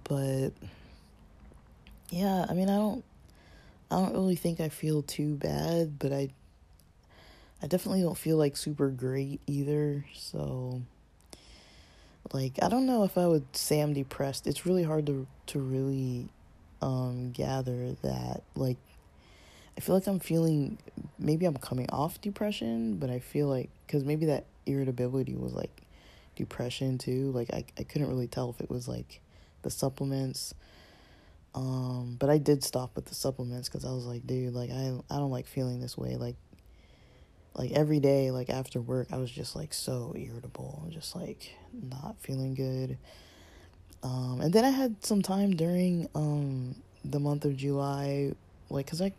but 0.04 0.52
yeah, 2.10 2.46
I 2.50 2.54
mean, 2.54 2.70
I 2.70 2.76
don't 2.76 3.04
I 3.92 3.96
don't 3.96 4.14
really 4.14 4.36
think 4.36 4.60
I 4.60 4.70
feel 4.70 5.02
too 5.02 5.36
bad, 5.36 5.98
but 6.00 6.14
I 6.14 6.30
I 7.62 7.68
definitely 7.68 8.02
don't 8.02 8.18
feel 8.18 8.38
like 8.38 8.56
super 8.56 8.90
great 8.90 9.42
either. 9.48 10.06
So 10.16 10.82
like 12.34 12.54
I 12.62 12.70
don't 12.70 12.86
know 12.86 13.04
if 13.04 13.18
I 13.18 13.28
would 13.28 13.56
say 13.56 13.80
I'm 13.80 13.94
depressed. 13.94 14.48
It's 14.48 14.66
really 14.66 14.84
hard 14.84 15.06
to 15.08 15.28
to 15.48 15.60
really 15.60 16.30
um 16.82 17.32
gather 17.32 17.94
that 18.02 18.44
like 18.56 18.78
I 19.78 19.82
feel 19.82 19.96
like 19.96 20.08
I'm 20.08 20.20
feeling 20.20 20.78
maybe 21.18 21.46
I'm 21.46 21.58
coming 21.58 21.90
off 21.90 22.22
depression, 22.22 22.96
but 22.98 23.10
I 23.10 23.20
feel 23.20 23.48
like 23.48 23.70
cuz 23.88 24.04
maybe 24.04 24.26
that 24.28 24.46
irritability 24.66 25.36
was 25.36 25.54
like 25.54 25.82
depression 26.40 26.98
too. 26.98 27.32
Like 27.32 27.54
I 27.54 27.66
I 27.78 27.84
couldn't 27.84 28.10
really 28.10 28.28
tell 28.28 28.50
if 28.50 28.62
it 28.62 28.70
was 28.70 28.88
like 28.88 29.22
the 29.62 29.70
supplements 29.70 30.54
um, 31.56 32.16
but 32.20 32.30
I 32.30 32.38
did 32.38 32.64
stop 32.64 32.96
with 32.96 33.06
the 33.06 33.16
supplements 33.16 33.70
because 33.70 33.86
I 33.86 33.92
was 33.92 34.06
like, 34.06 34.26
dude, 34.26 34.54
like 34.54 34.70
I 34.70 34.94
I 35.10 35.18
don't 35.18 35.32
like 35.32 35.48
feeling 35.48 35.80
this 35.80 35.98
way. 35.98 36.16
Like 36.16 36.36
like 37.56 37.72
every 37.72 38.00
day, 38.00 38.32
like 38.32 38.50
after 38.50 38.80
work, 38.80 39.08
I 39.12 39.18
was 39.18 39.32
just 39.32 39.56
like 39.56 39.74
so 39.74 40.14
irritable 40.16 40.88
just 40.90 41.16
like 41.16 41.56
not 41.74 42.16
feeling 42.20 42.54
good. 42.54 42.98
Um, 44.04 44.40
and 44.42 44.54
then 44.54 44.64
I 44.64 44.70
had 44.70 45.04
some 45.04 45.22
time 45.22 45.56
during 45.56 46.08
um 46.16 46.76
the 47.04 47.20
month 47.20 47.46
of 47.46 47.58
July, 47.58 48.34
like, 48.70 48.88
cause 48.88 49.02
I 49.02 49.12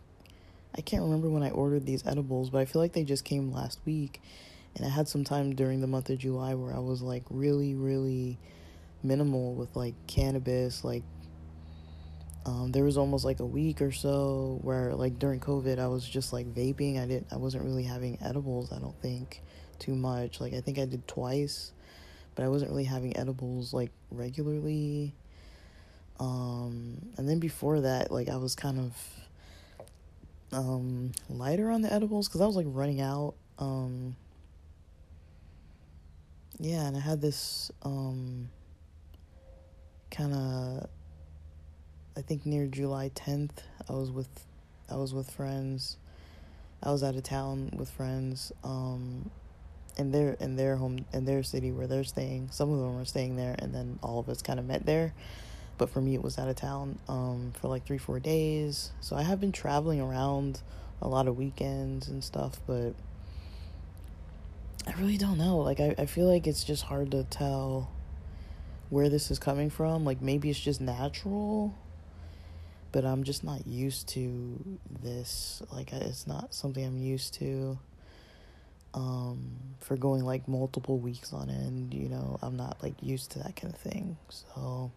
I 0.75 0.81
can't 0.81 1.03
remember 1.03 1.29
when 1.29 1.43
I 1.43 1.49
ordered 1.49 1.85
these 1.85 2.07
edibles, 2.07 2.49
but 2.49 2.59
I 2.59 2.65
feel 2.65 2.81
like 2.81 2.93
they 2.93 3.03
just 3.03 3.25
came 3.25 3.51
last 3.51 3.79
week. 3.85 4.21
And 4.75 4.85
I 4.85 4.89
had 4.89 5.07
some 5.07 5.23
time 5.23 5.53
during 5.55 5.81
the 5.81 5.87
month 5.87 6.09
of 6.09 6.17
July 6.17 6.53
where 6.55 6.73
I 6.73 6.79
was 6.79 7.01
like 7.01 7.23
really, 7.29 7.75
really 7.75 8.37
minimal 9.03 9.53
with 9.55 9.75
like 9.75 9.95
cannabis, 10.07 10.83
like 10.83 11.03
um, 12.45 12.71
there 12.71 12.83
was 12.83 12.97
almost 12.97 13.23
like 13.23 13.39
a 13.39 13.45
week 13.45 13.81
or 13.81 13.91
so 13.91 14.59
where 14.63 14.95
like 14.95 15.19
during 15.19 15.39
covid 15.39 15.77
i 15.77 15.87
was 15.87 16.07
just 16.07 16.33
like 16.33 16.47
vaping. 16.53 16.99
I 16.99 17.05
didn't 17.05 17.27
i 17.31 17.37
wasn't 17.37 17.63
really 17.63 17.83
having 17.83 18.17
edibles 18.21 18.71
i 18.71 18.79
don't 18.79 18.99
think 19.01 19.41
too 19.79 19.95
much. 19.95 20.41
Like 20.41 20.53
i 20.53 20.61
think 20.61 20.79
i 20.79 20.85
did 20.85 21.07
twice 21.07 21.71
but 22.33 22.43
i 22.43 22.47
wasn't 22.47 22.71
really 22.71 22.85
having 22.85 23.15
edibles 23.17 23.73
like 23.73 23.91
regularly. 24.09 25.13
Um, 26.19 26.97
and 27.17 27.27
then 27.27 27.39
before 27.39 27.81
that 27.81 28.11
like 28.11 28.29
i 28.29 28.37
was 28.37 28.55
kind 28.55 28.79
of 28.79 28.97
um, 30.53 31.11
lighter 31.29 31.71
on 31.71 31.81
the 31.81 31.91
edibles 31.91 32.27
because 32.27 32.41
i 32.41 32.45
was 32.45 32.55
like 32.55 32.67
running 32.69 33.01
out. 33.01 33.35
Um, 33.59 34.15
yeah 36.61 36.87
and 36.87 36.95
i 36.95 36.99
had 36.99 37.19
this 37.19 37.71
um, 37.83 38.47
kind 40.11 40.33
of 40.33 40.87
I 42.15 42.21
think 42.21 42.45
near 42.45 42.67
July 42.67 43.09
10th, 43.15 43.63
I 43.89 43.93
was 43.93 44.11
with 44.11 44.27
I 44.89 44.95
was 44.97 45.13
with 45.13 45.31
friends. 45.31 45.97
I 46.83 46.91
was 46.91 47.03
out 47.03 47.15
of 47.15 47.23
town 47.23 47.71
with 47.75 47.89
friends 47.89 48.51
um 48.63 49.31
in 49.97 50.11
their 50.11 50.33
in 50.33 50.55
their 50.55 50.75
home 50.75 51.05
in 51.13 51.25
their 51.25 51.41
city 51.41 51.71
where 51.71 51.87
they're 51.87 52.03
staying. 52.03 52.49
Some 52.51 52.71
of 52.71 52.79
them 52.79 52.97
were 52.97 53.05
staying 53.05 53.37
there 53.37 53.55
and 53.57 53.73
then 53.73 53.97
all 54.03 54.19
of 54.19 54.27
us 54.27 54.41
kind 54.41 54.59
of 54.59 54.65
met 54.65 54.85
there. 54.85 55.13
But 55.77 55.89
for 55.89 56.01
me 56.01 56.13
it 56.13 56.21
was 56.21 56.37
out 56.37 56.49
of 56.49 56.57
town 56.57 56.99
um 57.07 57.53
for 57.59 57.69
like 57.69 57.85
3-4 57.85 58.21
days. 58.21 58.91
So 58.99 59.15
I 59.15 59.23
have 59.23 59.39
been 59.39 59.53
traveling 59.53 60.01
around 60.01 60.61
a 61.01 61.07
lot 61.07 61.27
of 61.27 61.37
weekends 61.37 62.09
and 62.09 62.23
stuff, 62.23 62.59
but 62.67 62.93
I 64.87 64.93
really 64.99 65.17
don't 65.17 65.37
know. 65.37 65.57
Like 65.57 65.79
I 65.79 65.95
I 65.97 66.05
feel 66.05 66.27
like 66.27 66.47
it's 66.47 66.63
just 66.63 66.83
hard 66.83 67.11
to 67.11 67.23
tell 67.25 67.91
where 68.89 69.09
this 69.09 69.31
is 69.31 69.39
coming 69.39 69.69
from. 69.69 70.03
Like 70.05 70.21
maybe 70.21 70.49
it's 70.49 70.59
just 70.59 70.81
natural 70.81 71.75
but 72.91 73.05
I'm 73.05 73.23
just 73.23 73.43
not 73.43 73.65
used 73.65 74.09
to 74.09 74.79
this. 75.01 75.61
Like, 75.71 75.93
it's 75.93 76.27
not 76.27 76.53
something 76.53 76.85
I'm 76.85 76.97
used 76.97 77.33
to. 77.35 77.79
Um, 78.93 79.55
for 79.79 79.95
going 79.95 80.25
like 80.25 80.49
multiple 80.49 80.97
weeks 80.97 81.31
on 81.31 81.49
end, 81.49 81.93
you 81.93 82.09
know, 82.09 82.37
I'm 82.41 82.57
not 82.57 82.83
like 82.83 82.95
used 83.01 83.31
to 83.31 83.39
that 83.39 83.55
kind 83.55 83.73
of 83.73 83.79
thing. 83.79 84.17
So, 84.27 84.91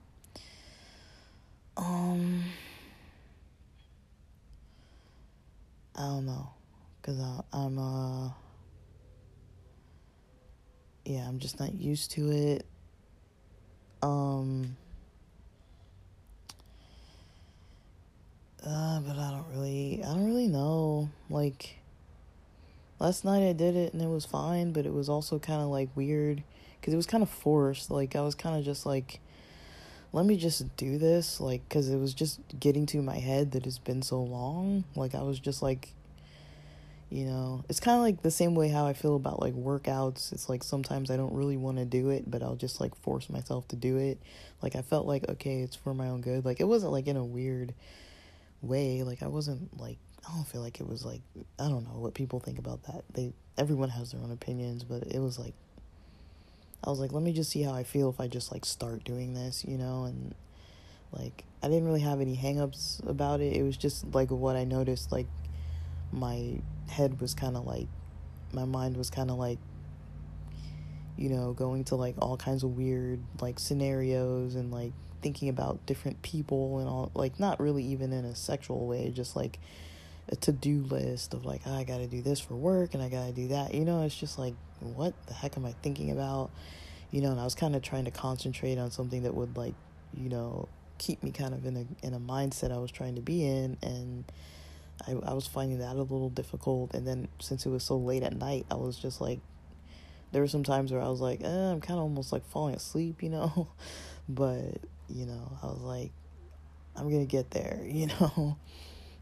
um, 1.76 2.42
I 5.94 6.00
don't 6.00 6.26
know, 6.26 6.48
cause 7.02 7.20
I, 7.20 7.40
I'm 7.52 7.78
uh, 7.78 8.30
yeah, 11.04 11.26
I'm 11.28 11.38
just 11.38 11.60
not 11.60 11.74
used 11.74 12.12
to 12.12 12.30
it. 12.30 12.66
Um 14.02 14.76
Uh, 18.66 18.98
but 19.00 19.18
I 19.18 19.30
don't 19.30 19.46
really, 19.52 20.00
I 20.02 20.14
don't 20.14 20.24
really 20.24 20.48
know. 20.48 21.10
Like, 21.28 21.76
last 22.98 23.24
night 23.24 23.46
I 23.46 23.52
did 23.52 23.76
it 23.76 23.92
and 23.92 24.00
it 24.00 24.08
was 24.08 24.24
fine, 24.24 24.72
but 24.72 24.86
it 24.86 24.92
was 24.92 25.08
also 25.08 25.38
kind 25.38 25.60
of 25.60 25.68
like 25.68 25.90
weird 25.94 26.42
because 26.80 26.94
it 26.94 26.96
was 26.96 27.06
kind 27.06 27.22
of 27.22 27.28
forced. 27.28 27.90
Like, 27.90 28.16
I 28.16 28.22
was 28.22 28.34
kind 28.34 28.56
of 28.56 28.64
just 28.64 28.86
like, 28.86 29.20
let 30.14 30.24
me 30.24 30.38
just 30.38 30.74
do 30.78 30.96
this. 30.96 31.40
Like, 31.40 31.68
because 31.68 31.90
it 31.90 31.98
was 31.98 32.14
just 32.14 32.40
getting 32.58 32.86
to 32.86 33.02
my 33.02 33.18
head 33.18 33.52
that 33.52 33.66
it's 33.66 33.78
been 33.78 34.00
so 34.00 34.22
long. 34.22 34.84
Like, 34.96 35.14
I 35.14 35.22
was 35.22 35.38
just 35.38 35.60
like, 35.60 35.92
you 37.14 37.26
know, 37.26 37.64
it's 37.68 37.80
kind 37.80 37.96
of 37.96 38.02
like 38.02 38.22
the 38.22 38.30
same 38.30 38.54
way 38.54 38.68
how 38.68 38.86
I 38.86 38.92
feel 38.92 39.14
about 39.14 39.40
like 39.40 39.54
workouts. 39.54 40.32
It's 40.32 40.48
like 40.48 40.62
sometimes 40.62 41.10
I 41.10 41.16
don't 41.16 41.32
really 41.34 41.56
want 41.56 41.78
to 41.78 41.84
do 41.84 42.10
it, 42.10 42.30
but 42.30 42.42
I'll 42.42 42.56
just 42.56 42.80
like 42.80 42.94
force 42.96 43.30
myself 43.30 43.68
to 43.68 43.76
do 43.76 43.96
it. 43.98 44.20
Like, 44.62 44.74
I 44.74 44.82
felt 44.82 45.06
like, 45.06 45.28
okay, 45.28 45.60
it's 45.60 45.76
for 45.76 45.94
my 45.94 46.08
own 46.08 46.22
good. 46.22 46.44
Like, 46.44 46.60
it 46.60 46.64
wasn't 46.64 46.92
like 46.92 47.06
in 47.06 47.16
a 47.16 47.24
weird, 47.24 47.74
way. 48.64 49.02
Like 49.02 49.22
I 49.22 49.28
wasn't 49.28 49.78
like 49.78 49.98
I 50.28 50.34
don't 50.34 50.46
feel 50.46 50.62
like 50.62 50.80
it 50.80 50.88
was 50.88 51.04
like 51.04 51.20
I 51.58 51.68
don't 51.68 51.84
know 51.84 51.98
what 52.00 52.14
people 52.14 52.40
think 52.40 52.58
about 52.58 52.82
that. 52.84 53.04
They 53.12 53.32
everyone 53.56 53.90
has 53.90 54.12
their 54.12 54.20
own 54.20 54.32
opinions, 54.32 54.84
but 54.84 55.04
it 55.04 55.20
was 55.20 55.38
like 55.38 55.54
I 56.82 56.90
was 56.90 56.98
like, 56.98 57.12
let 57.12 57.22
me 57.22 57.32
just 57.32 57.50
see 57.50 57.62
how 57.62 57.72
I 57.72 57.84
feel 57.84 58.10
if 58.10 58.20
I 58.20 58.28
just 58.28 58.52
like 58.52 58.64
start 58.64 59.04
doing 59.04 59.34
this, 59.34 59.64
you 59.64 59.78
know, 59.78 60.04
and 60.04 60.34
like 61.12 61.44
I 61.62 61.68
didn't 61.68 61.86
really 61.86 62.00
have 62.00 62.20
any 62.20 62.36
hangups 62.36 63.06
about 63.08 63.40
it. 63.40 63.56
It 63.56 63.62
was 63.62 63.76
just 63.76 64.12
like 64.14 64.30
what 64.30 64.56
I 64.56 64.64
noticed 64.64 65.12
like 65.12 65.26
my 66.14 66.60
head 66.88 67.20
was 67.20 67.34
kind 67.34 67.56
of 67.56 67.66
like 67.66 67.88
my 68.52 68.64
mind 68.64 68.96
was 68.96 69.10
kind 69.10 69.30
of 69.30 69.36
like 69.36 69.58
you 71.16 71.28
know, 71.28 71.52
going 71.52 71.84
to 71.84 71.94
like 71.96 72.16
all 72.18 72.36
kinds 72.36 72.62
of 72.64 72.76
weird 72.76 73.20
like 73.40 73.58
scenarios 73.58 74.54
and 74.54 74.72
like 74.72 74.92
thinking 75.22 75.48
about 75.48 75.84
different 75.86 76.20
people 76.22 76.78
and 76.80 76.88
all 76.88 77.10
like 77.14 77.38
not 77.38 77.60
really 77.60 77.84
even 77.84 78.12
in 78.12 78.24
a 78.24 78.34
sexual 78.34 78.86
way 78.86 79.10
just 79.10 79.36
like 79.36 79.58
a 80.28 80.36
to-do 80.36 80.82
list 80.82 81.32
of 81.32 81.44
like 81.44 81.62
oh, 81.66 81.74
I 81.74 81.84
got 81.84 81.98
to 81.98 82.06
do 82.06 82.20
this 82.20 82.40
for 82.40 82.54
work 82.54 82.94
and 82.94 83.02
I 83.02 83.08
got 83.08 83.26
to 83.26 83.32
do 83.32 83.48
that 83.48 83.74
you 83.74 83.84
know 83.84 84.02
it's 84.02 84.16
just 84.16 84.38
like 84.38 84.54
what 84.80 85.14
the 85.26 85.34
heck 85.34 85.56
am 85.56 85.64
I 85.64 85.72
thinking 85.82 86.10
about? 86.10 86.50
You 87.10 87.20
know 87.20 87.30
and 87.30 87.40
I 87.40 87.44
was 87.44 87.54
kind 87.54 87.76
of 87.76 87.82
trying 87.82 88.04
to 88.06 88.10
concentrate 88.10 88.76
on 88.76 88.90
something 88.90 89.22
that 89.22 89.34
would 89.34 89.56
like 89.56 89.74
you 90.14 90.28
know 90.28 90.68
keep 90.98 91.22
me 91.22 91.30
kind 91.30 91.54
of 91.54 91.64
in 91.64 91.76
a 91.76 92.06
in 92.06 92.12
a 92.12 92.20
mindset 92.20 92.72
I 92.72 92.78
was 92.78 92.90
trying 92.90 93.14
to 93.14 93.22
be 93.22 93.46
in 93.46 93.76
and 93.82 94.24
I 95.06 95.12
I 95.12 95.32
was 95.34 95.46
finding 95.46 95.78
that 95.78 95.96
a 95.96 96.02
little 96.02 96.30
difficult. 96.30 96.94
And 96.94 97.06
then 97.06 97.28
since 97.40 97.66
it 97.66 97.70
was 97.70 97.84
so 97.84 97.96
late 97.96 98.22
at 98.22 98.36
night 98.36 98.66
I 98.70 98.74
was 98.74 98.96
just 98.98 99.20
like 99.20 99.40
there 100.32 100.42
were 100.42 100.48
some 100.48 100.64
times 100.64 100.92
where 100.92 101.00
I 101.00 101.08
was 101.08 101.20
like 101.20 101.42
eh, 101.42 101.46
I'm 101.46 101.80
kind 101.80 101.98
of 101.98 102.04
almost 102.04 102.32
like 102.32 102.44
falling 102.46 102.74
asleep 102.74 103.22
you 103.22 103.30
know? 103.30 103.68
But 104.28 104.80
you 105.08 105.26
know, 105.26 105.58
I 105.62 105.66
was 105.66 105.82
like, 105.82 106.10
I'm 106.96 107.10
gonna 107.10 107.26
get 107.26 107.50
there, 107.50 107.80
you 107.84 108.06
know. 108.06 108.56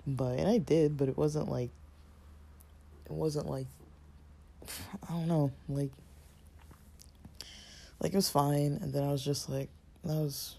But 0.06 0.38
and 0.38 0.48
I 0.48 0.58
did, 0.58 0.96
but 0.96 1.08
it 1.08 1.16
wasn't 1.16 1.48
like 1.48 1.70
it 3.06 3.12
wasn't 3.12 3.48
like 3.48 3.66
I 5.08 5.12
don't 5.12 5.28
know, 5.28 5.52
like 5.68 5.90
like 8.00 8.12
it 8.12 8.16
was 8.16 8.30
fine. 8.30 8.78
And 8.80 8.92
then 8.92 9.04
I 9.04 9.12
was 9.12 9.24
just 9.24 9.48
like 9.48 9.68
that 10.04 10.14
was 10.14 10.56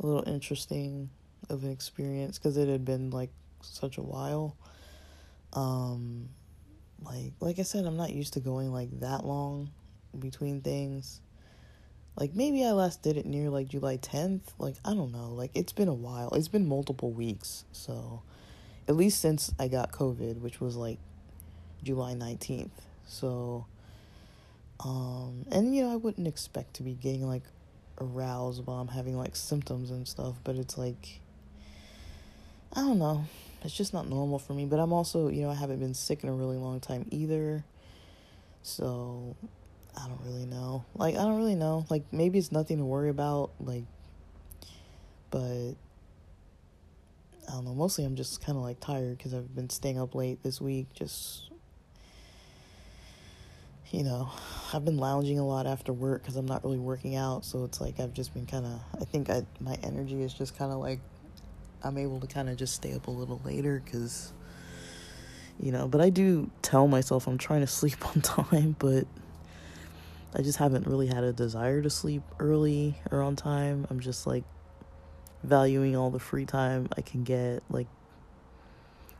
a 0.00 0.06
little 0.06 0.28
interesting 0.28 1.10
of 1.48 1.64
an 1.64 1.70
experience 1.70 2.38
because 2.38 2.56
it 2.56 2.68
had 2.68 2.84
been 2.84 3.10
like 3.10 3.30
such 3.62 3.98
a 3.98 4.02
while. 4.02 4.56
Um 5.52 6.28
like 7.04 7.32
like 7.40 7.58
I 7.58 7.62
said, 7.62 7.84
I'm 7.84 7.96
not 7.96 8.12
used 8.12 8.34
to 8.34 8.40
going 8.40 8.72
like 8.72 9.00
that 9.00 9.24
long 9.24 9.70
between 10.18 10.60
things. 10.60 11.20
Like 12.16 12.34
maybe 12.34 12.64
I 12.64 12.72
last 12.72 13.02
did 13.02 13.16
it 13.16 13.26
near 13.26 13.48
like 13.48 13.68
July 13.68 13.96
10th. 13.96 14.42
Like 14.58 14.76
I 14.84 14.94
don't 14.94 15.12
know. 15.12 15.30
Like 15.30 15.50
it's 15.54 15.72
been 15.72 15.88
a 15.88 15.94
while. 15.94 16.30
It's 16.34 16.48
been 16.48 16.66
multiple 16.66 17.10
weeks. 17.10 17.64
So 17.72 18.22
at 18.88 18.96
least 18.96 19.20
since 19.20 19.52
I 19.58 19.68
got 19.68 19.92
COVID, 19.92 20.40
which 20.40 20.60
was 20.60 20.76
like 20.76 20.98
July 21.82 22.14
19th. 22.14 22.70
So 23.06 23.66
um 24.80 25.46
and 25.50 25.74
you 25.74 25.82
know, 25.82 25.92
I 25.92 25.96
wouldn't 25.96 26.28
expect 26.28 26.74
to 26.74 26.82
be 26.82 26.94
getting 26.94 27.26
like 27.26 27.44
aroused 28.00 28.66
while 28.66 28.78
I'm 28.78 28.88
having 28.88 29.16
like 29.16 29.36
symptoms 29.36 29.90
and 29.90 30.06
stuff, 30.06 30.36
but 30.44 30.56
it's 30.56 30.76
like 30.76 31.20
I 32.74 32.80
don't 32.80 32.98
know. 32.98 33.24
It's 33.64 33.76
just 33.76 33.92
not 33.92 34.08
normal 34.08 34.38
for 34.38 34.54
me, 34.54 34.64
but 34.64 34.80
I'm 34.80 34.92
also, 34.92 35.28
you 35.28 35.42
know, 35.42 35.50
I 35.50 35.54
haven't 35.54 35.78
been 35.78 35.94
sick 35.94 36.22
in 36.22 36.28
a 36.28 36.32
really 36.32 36.56
long 36.56 36.80
time 36.80 37.06
either. 37.10 37.64
So 38.62 39.36
I 39.96 40.08
don't 40.08 40.20
really 40.24 40.46
know. 40.46 40.84
Like, 40.94 41.14
I 41.14 41.18
don't 41.18 41.36
really 41.36 41.54
know. 41.54 41.84
Like, 41.90 42.04
maybe 42.12 42.38
it's 42.38 42.50
nothing 42.50 42.78
to 42.78 42.84
worry 42.84 43.10
about. 43.10 43.50
Like, 43.60 43.84
but 45.30 45.74
I 47.48 47.52
don't 47.52 47.64
know. 47.64 47.74
Mostly 47.74 48.04
I'm 48.04 48.16
just 48.16 48.44
kind 48.44 48.56
of 48.56 48.64
like 48.64 48.80
tired 48.80 49.18
because 49.18 49.34
I've 49.34 49.54
been 49.54 49.70
staying 49.70 50.00
up 50.00 50.14
late 50.14 50.42
this 50.42 50.60
week. 50.60 50.86
Just, 50.94 51.50
you 53.90 54.02
know, 54.02 54.30
I've 54.72 54.84
been 54.84 54.96
lounging 54.96 55.38
a 55.38 55.46
lot 55.46 55.66
after 55.66 55.92
work 55.92 56.22
because 56.22 56.36
I'm 56.36 56.46
not 56.46 56.64
really 56.64 56.78
working 56.78 57.16
out. 57.16 57.44
So 57.44 57.64
it's 57.64 57.80
like 57.80 58.00
I've 58.00 58.14
just 58.14 58.32
been 58.32 58.46
kind 58.46 58.64
of, 58.64 58.80
I 59.00 59.04
think 59.04 59.28
I, 59.30 59.44
my 59.60 59.76
energy 59.82 60.22
is 60.22 60.32
just 60.32 60.56
kind 60.56 60.72
of 60.72 60.78
like, 60.78 60.98
I'm 61.84 61.98
able 61.98 62.20
to 62.20 62.26
kind 62.26 62.48
of 62.48 62.56
just 62.56 62.74
stay 62.74 62.94
up 62.94 63.06
a 63.06 63.10
little 63.10 63.40
later 63.44 63.82
because, 63.84 64.32
you 65.60 65.72
know, 65.72 65.88
but 65.88 66.00
I 66.00 66.10
do 66.10 66.50
tell 66.62 66.88
myself 66.88 67.26
I'm 67.26 67.38
trying 67.38 67.60
to 67.60 67.66
sleep 67.66 68.06
on 68.16 68.22
time, 68.22 68.76
but 68.78 69.06
I 70.34 70.42
just 70.42 70.58
haven't 70.58 70.86
really 70.86 71.08
had 71.08 71.24
a 71.24 71.32
desire 71.32 71.82
to 71.82 71.90
sleep 71.90 72.22
early 72.38 72.96
or 73.10 73.22
on 73.22 73.36
time. 73.36 73.86
I'm 73.90 74.00
just 74.00 74.26
like 74.26 74.44
valuing 75.42 75.96
all 75.96 76.10
the 76.10 76.20
free 76.20 76.46
time 76.46 76.88
I 76.96 77.02
can 77.02 77.24
get. 77.24 77.62
Like, 77.68 77.88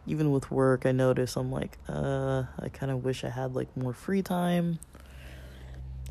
even 0.07 0.31
with 0.31 0.51
work, 0.51 0.87
I 0.87 0.93
notice 0.93 1.37
I'm 1.37 1.53
like, 1.53 1.79
uh, 1.89 2.45
I 2.59 2.69
kind 2.71 2.91
of 2.91 3.05
wish 3.05 3.25
I 3.25 3.29
had 3.29 3.55
like 3.55 3.77
more 3.77 3.93
free 3.93 4.23
time. 4.23 4.79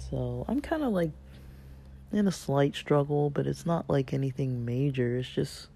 So 0.10 0.46
I'm 0.48 0.62
kind 0.62 0.84
of 0.84 0.92
like 0.92 1.12
in 2.12 2.28
a 2.28 2.32
slight 2.32 2.76
struggle, 2.76 3.30
but 3.30 3.48
it's 3.48 3.66
not 3.66 3.90
like 3.90 4.14
anything 4.14 4.66
major. 4.66 5.18
It's 5.18 5.30
just 5.30 5.68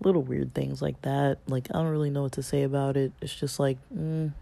little 0.00 0.22
weird 0.22 0.54
things 0.54 0.80
like 0.80 1.00
that. 1.02 1.38
Like, 1.46 1.68
I 1.70 1.74
don't 1.74 1.88
really 1.88 2.10
know 2.10 2.22
what 2.22 2.32
to 2.32 2.42
say 2.42 2.62
about 2.62 2.96
it. 2.96 3.12
It's 3.20 3.34
just 3.34 3.58
like, 3.58 3.78
mm, 3.94 4.32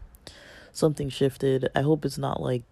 something 0.76 1.08
shifted. 1.08 1.68
I 1.74 1.80
hope 1.80 2.04
it's 2.04 2.18
not 2.18 2.42
like 2.42 2.62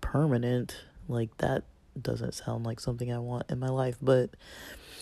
permanent. 0.00 0.84
Like 1.08 1.36
that 1.38 1.64
doesn't 2.00 2.34
sound 2.34 2.64
like 2.64 2.80
something 2.80 3.12
I 3.12 3.18
want 3.18 3.50
in 3.50 3.58
my 3.58 3.68
life, 3.68 3.96
but 4.00 4.30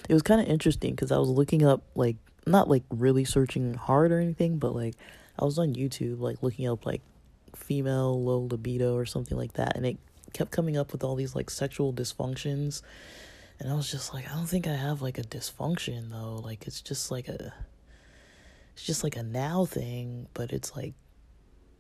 it 0.08 0.14
was 0.14 0.22
kind 0.22 0.40
of 0.40 0.46
interesting 0.46 0.92
because 0.92 1.10
I 1.12 1.18
was 1.18 1.28
looking 1.28 1.64
up 1.64 1.82
like 1.94 2.16
not 2.46 2.68
like 2.68 2.84
really 2.90 3.24
searching 3.24 3.74
hard 3.74 4.12
or 4.12 4.20
anything, 4.20 4.58
but 4.58 4.74
like 4.74 4.94
I 5.38 5.44
was 5.44 5.58
on 5.58 5.74
YouTube 5.74 6.20
like 6.20 6.42
looking 6.42 6.68
up 6.68 6.86
like 6.86 7.02
female 7.54 8.22
low 8.22 8.46
libido 8.50 8.94
or 8.94 9.06
something 9.06 9.36
like 9.36 9.54
that, 9.54 9.76
and 9.76 9.84
it 9.84 9.98
kept 10.32 10.52
coming 10.52 10.76
up 10.76 10.92
with 10.92 11.02
all 11.02 11.16
these 11.16 11.34
like 11.34 11.50
sexual 11.50 11.92
dysfunctions, 11.92 12.82
and 13.58 13.70
I 13.70 13.74
was 13.74 13.90
just 13.90 14.12
like, 14.12 14.30
I 14.30 14.34
don't 14.34 14.46
think 14.46 14.66
I 14.66 14.74
have 14.74 15.02
like 15.02 15.18
a 15.18 15.22
dysfunction 15.22 16.10
though. 16.10 16.40
Like 16.42 16.66
it's 16.66 16.80
just 16.80 17.10
like 17.10 17.28
a, 17.28 17.54
it's 18.74 18.84
just 18.84 19.02
like 19.02 19.16
a 19.16 19.22
now 19.22 19.64
thing, 19.64 20.28
but 20.34 20.52
it's 20.52 20.76
like 20.76 20.94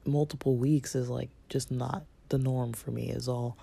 multiple 0.04 0.56
weeks 0.56 0.94
is 0.94 1.10
like 1.10 1.30
just 1.48 1.70
not 1.70 2.04
the 2.28 2.38
norm 2.38 2.72
for 2.72 2.90
me 2.90 3.10
is 3.10 3.28
all. 3.28 3.58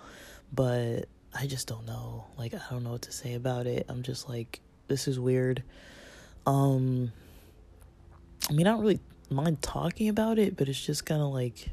But 0.52 1.06
I 1.34 1.46
just 1.46 1.66
don't 1.66 1.86
know. 1.86 2.26
Like 2.38 2.54
I 2.54 2.60
don't 2.70 2.84
know 2.84 2.92
what 2.92 3.02
to 3.02 3.12
say 3.12 3.34
about 3.34 3.66
it. 3.66 3.86
I'm 3.88 4.02
just 4.02 4.28
like 4.28 4.60
this 4.86 5.08
is 5.08 5.18
weird. 5.18 5.62
Um 6.46 7.12
I 8.48 8.52
mean, 8.52 8.66
I 8.66 8.70
don't 8.70 8.82
really 8.82 9.00
mind 9.30 9.62
talking 9.62 10.08
about 10.08 10.38
it, 10.38 10.56
but 10.56 10.68
it's 10.68 10.84
just 10.84 11.04
kind 11.04 11.20
of 11.20 11.32
like 11.32 11.70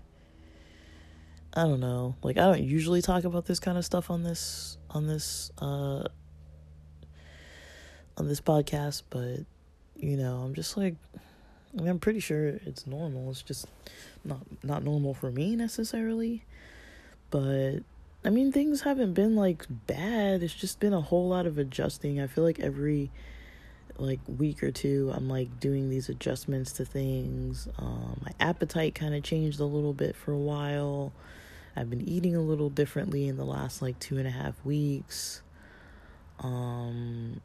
I 1.54 1.64
don't 1.64 1.82
know. 1.82 2.16
Like 2.24 2.38
I 2.38 2.46
don't 2.46 2.64
usually 2.64 3.04
talk 3.04 3.26
about 3.26 3.46
this 3.46 3.60
kind 3.60 3.78
of 3.78 3.86
stuff 3.86 4.10
on 4.10 4.24
this 4.24 4.78
on 4.90 5.06
this 5.06 5.52
uh 5.60 6.06
on 8.22 8.28
this 8.28 8.40
podcast, 8.40 9.02
but 9.10 9.40
you 9.96 10.16
know, 10.16 10.38
I'm 10.38 10.54
just 10.54 10.78
like 10.78 10.96
I 11.16 11.82
mean, 11.82 11.88
I'm 11.90 12.00
pretty 12.00 12.20
sure 12.20 12.48
it's 12.48 12.86
normal. 12.86 13.32
It's 13.32 13.42
just 13.42 13.66
not 14.24 14.40
not 14.64 14.84
normal 14.84 15.16
for 15.16 15.32
me 15.32 15.56
necessarily. 15.56 16.46
But 17.32 17.80
I 18.24 18.30
mean, 18.30 18.52
things 18.52 18.82
haven't 18.82 19.14
been 19.14 19.36
like 19.36 19.66
bad. 19.88 20.44
It's 20.44 20.54
just 20.54 20.80
been 20.80 20.94
a 20.94 21.02
whole 21.02 21.28
lot 21.30 21.48
of 21.48 21.58
adjusting. 21.58 22.22
I 22.22 22.28
feel 22.28 22.44
like 22.44 22.60
every 22.60 23.10
like 23.98 24.20
week 24.28 24.62
or 24.62 24.72
two, 24.72 25.12
I'm 25.16 25.28
like 25.28 25.60
doing 25.60 25.90
these 25.90 26.08
adjustments 26.08 26.74
to 26.74 26.86
things. 26.86 27.68
Um, 27.80 28.22
my 28.24 28.34
appetite 28.40 28.94
kind 28.94 29.16
of 29.16 29.24
changed 29.24 29.60
a 29.60 29.66
little 29.66 29.94
bit 29.94 30.16
for 30.16 30.32
a 30.32 30.38
while. 30.38 31.12
I've 31.76 31.90
been 31.90 32.08
eating 32.08 32.36
a 32.36 32.42
little 32.42 32.70
differently 32.70 33.28
in 33.28 33.38
the 33.38 33.46
last 33.46 33.82
like 33.82 33.98
two 33.98 34.20
and 34.20 34.28
a 34.28 34.32
half 34.32 34.64
weeks. 34.64 35.42
Um, 36.40 37.42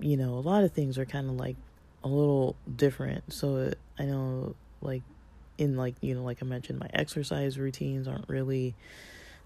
you 0.00 0.16
know, 0.16 0.34
a 0.34 0.40
lot 0.40 0.64
of 0.64 0.72
things 0.72 0.98
are 0.98 1.04
kind 1.04 1.28
of 1.28 1.36
like 1.36 1.56
a 2.02 2.08
little 2.08 2.56
different. 2.76 3.32
So 3.32 3.72
I 3.98 4.04
know, 4.04 4.54
like, 4.80 5.02
in 5.58 5.76
like, 5.76 5.94
you 6.00 6.14
know, 6.14 6.22
like 6.22 6.38
I 6.42 6.46
mentioned, 6.46 6.78
my 6.78 6.88
exercise 6.94 7.58
routines 7.58 8.08
aren't 8.08 8.28
really 8.28 8.74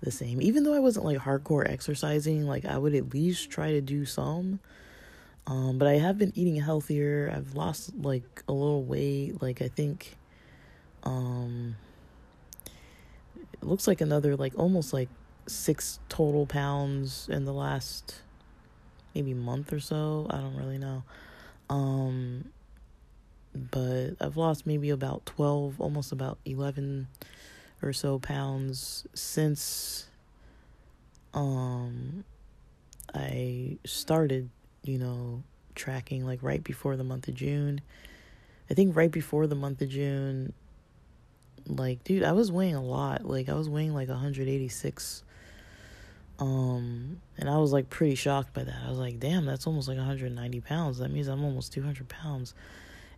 the 0.00 0.10
same. 0.10 0.40
Even 0.40 0.64
though 0.64 0.74
I 0.74 0.78
wasn't 0.78 1.04
like 1.04 1.18
hardcore 1.18 1.68
exercising, 1.68 2.46
like 2.46 2.64
I 2.64 2.78
would 2.78 2.94
at 2.94 3.12
least 3.12 3.50
try 3.50 3.72
to 3.72 3.80
do 3.80 4.04
some. 4.04 4.60
Um, 5.46 5.78
but 5.78 5.88
I 5.88 5.94
have 5.94 6.16
been 6.16 6.32
eating 6.34 6.56
healthier. 6.56 7.32
I've 7.34 7.54
lost 7.54 7.94
like 7.96 8.42
a 8.48 8.52
little 8.52 8.84
weight. 8.84 9.42
Like 9.42 9.60
I 9.60 9.68
think 9.68 10.16
um 11.02 11.76
it 13.52 13.62
looks 13.62 13.86
like 13.86 14.00
another 14.00 14.36
like 14.36 14.52
almost 14.56 14.92
like 14.92 15.08
six 15.46 15.98
total 16.08 16.46
pounds 16.46 17.28
in 17.30 17.44
the 17.44 17.52
last 17.52 18.22
maybe 19.14 19.34
month 19.34 19.72
or 19.72 19.80
so. 19.80 20.26
I 20.30 20.38
don't 20.38 20.56
really 20.56 20.78
know. 20.78 21.02
Um 21.68 22.50
but 23.54 24.16
I've 24.20 24.36
lost 24.36 24.66
maybe 24.66 24.90
about 24.90 25.24
12, 25.26 25.80
almost 25.80 26.10
about 26.10 26.38
11 26.44 27.06
or 27.82 27.92
so 27.92 28.18
pounds 28.18 29.06
since 29.14 30.08
um 31.32 32.24
I 33.14 33.78
started, 33.84 34.50
you 34.82 34.98
know, 34.98 35.42
tracking 35.74 36.26
like 36.26 36.42
right 36.42 36.62
before 36.62 36.96
the 36.96 37.04
month 37.04 37.28
of 37.28 37.34
June. 37.34 37.80
I 38.70 38.74
think 38.74 38.96
right 38.96 39.10
before 39.10 39.46
the 39.46 39.54
month 39.54 39.82
of 39.82 39.88
June 39.88 40.52
like 41.66 42.04
dude, 42.04 42.22
I 42.22 42.32
was 42.32 42.50
weighing 42.52 42.74
a 42.74 42.82
lot. 42.82 43.24
Like 43.24 43.48
I 43.48 43.54
was 43.54 43.68
weighing 43.68 43.94
like 43.94 44.08
186 44.08 45.22
um 46.38 47.20
and 47.38 47.48
I 47.48 47.58
was 47.58 47.72
like 47.72 47.90
pretty 47.90 48.14
shocked 48.14 48.52
by 48.52 48.64
that. 48.64 48.82
I 48.84 48.90
was 48.90 48.98
like, 48.98 49.20
"Damn, 49.20 49.44
that's 49.44 49.66
almost 49.66 49.88
like 49.88 49.98
190 49.98 50.60
pounds. 50.60 50.98
That 50.98 51.10
means 51.10 51.28
I'm 51.28 51.44
almost 51.44 51.72
200 51.72 52.08
pounds." 52.08 52.54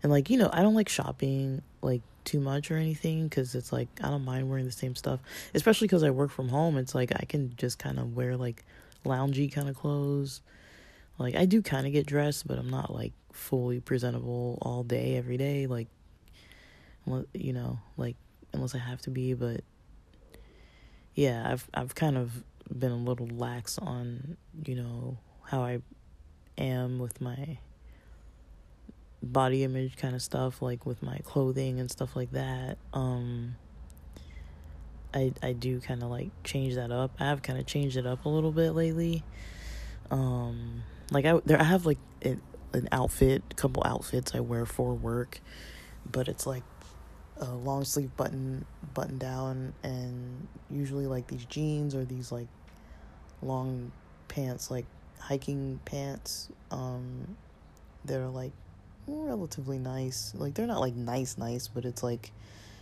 And 0.02 0.12
like, 0.12 0.30
you 0.30 0.38
know, 0.38 0.50
I 0.52 0.62
don't 0.62 0.74
like 0.74 0.88
shopping 0.88 1.62
like 1.82 2.02
too 2.24 2.40
much 2.40 2.70
or 2.70 2.76
anything 2.76 3.28
because 3.28 3.54
it's 3.54 3.72
like 3.72 3.88
I 4.02 4.08
don't 4.08 4.24
mind 4.24 4.50
wearing 4.50 4.66
the 4.66 4.72
same 4.72 4.94
stuff, 4.94 5.20
especially 5.54 5.86
because 5.86 6.02
I 6.02 6.10
work 6.10 6.30
from 6.30 6.48
home. 6.48 6.76
It's 6.76 6.94
like 6.94 7.12
I 7.14 7.24
can 7.24 7.54
just 7.56 7.78
kind 7.78 7.98
of 7.98 8.14
wear 8.14 8.36
like 8.36 8.64
loungy 9.04 9.50
kind 9.50 9.68
of 9.68 9.76
clothes. 9.76 10.42
Like 11.18 11.34
I 11.34 11.46
do 11.46 11.62
kind 11.62 11.86
of 11.86 11.92
get 11.92 12.06
dressed, 12.06 12.46
but 12.46 12.58
I'm 12.58 12.70
not 12.70 12.92
like 12.92 13.12
fully 13.32 13.80
presentable 13.80 14.58
all 14.60 14.82
day 14.82 15.16
every 15.16 15.36
day. 15.36 15.66
Like, 15.66 15.88
you 17.32 17.52
know, 17.52 17.78
like 17.96 18.16
unless 18.52 18.74
I 18.74 18.78
have 18.78 19.00
to 19.02 19.10
be. 19.10 19.34
But 19.34 19.62
yeah, 21.14 21.50
I've 21.50 21.70
I've 21.72 21.94
kind 21.94 22.18
of 22.18 22.42
been 22.72 22.92
a 22.92 22.96
little 22.96 23.28
lax 23.28 23.78
on 23.78 24.36
you 24.64 24.74
know 24.74 25.18
how 25.44 25.62
I 25.62 25.80
am 26.58 26.98
with 26.98 27.20
my 27.20 27.58
body 29.22 29.64
image 29.64 29.96
kind 29.96 30.14
of 30.14 30.22
stuff 30.22 30.62
like 30.62 30.86
with 30.86 31.02
my 31.02 31.18
clothing 31.24 31.80
and 31.80 31.90
stuff 31.90 32.16
like 32.16 32.32
that. 32.32 32.78
Um 32.92 33.56
i 35.14 35.32
i 35.42 35.52
do 35.52 35.80
kind 35.80 36.02
of 36.02 36.10
like 36.10 36.30
change 36.44 36.74
that 36.74 36.90
up. 36.90 37.12
I 37.18 37.24
have 37.24 37.42
kind 37.42 37.58
of 37.58 37.66
changed 37.66 37.96
it 37.96 38.06
up 38.06 38.24
a 38.24 38.28
little 38.28 38.52
bit 38.52 38.70
lately. 38.72 39.22
Um 40.10 40.82
like 41.10 41.24
i 41.24 41.40
there 41.44 41.60
i 41.60 41.64
have 41.64 41.86
like 41.86 41.98
an, 42.22 42.40
an 42.72 42.88
outfit 42.92 43.42
a 43.50 43.54
couple 43.54 43.82
outfits 43.84 44.34
i 44.34 44.40
wear 44.40 44.66
for 44.66 44.94
work 44.94 45.40
but 46.10 46.28
it's 46.28 46.46
like 46.46 46.62
a 47.38 47.54
long 47.54 47.84
sleeve 47.84 48.16
button 48.16 48.64
button 48.94 49.18
down 49.18 49.74
and 49.82 50.48
usually 50.70 51.06
like 51.06 51.26
these 51.26 51.44
jeans 51.44 51.94
or 51.94 52.04
these 52.04 52.32
like 52.32 52.48
long 53.42 53.92
pants 54.28 54.70
like 54.70 54.86
hiking 55.18 55.80
pants 55.84 56.48
um 56.70 57.36
that 58.04 58.20
are 58.20 58.28
like 58.28 58.52
relatively 59.06 59.78
nice 59.78 60.32
like 60.36 60.54
they're 60.54 60.66
not 60.66 60.80
like 60.80 60.94
nice 60.94 61.38
nice 61.38 61.68
but 61.68 61.84
it's 61.84 62.02
like 62.02 62.32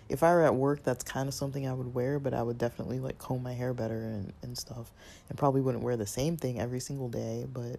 if 0.08 0.22
I 0.22 0.32
were 0.32 0.42
at 0.42 0.54
work 0.54 0.82
that's 0.82 1.02
kind 1.02 1.28
of 1.28 1.34
something 1.34 1.66
I 1.66 1.72
would 1.72 1.94
wear 1.94 2.18
but 2.18 2.34
I 2.34 2.42
would 2.42 2.58
definitely 2.58 2.98
like 2.98 3.18
comb 3.18 3.42
my 3.42 3.52
hair 3.52 3.72
better 3.74 3.98
and, 3.98 4.32
and 4.42 4.56
stuff 4.56 4.90
and 5.28 5.38
probably 5.38 5.60
wouldn't 5.60 5.84
wear 5.84 5.96
the 5.96 6.06
same 6.06 6.36
thing 6.36 6.60
every 6.60 6.80
single 6.80 7.08
day 7.08 7.46
but 7.52 7.78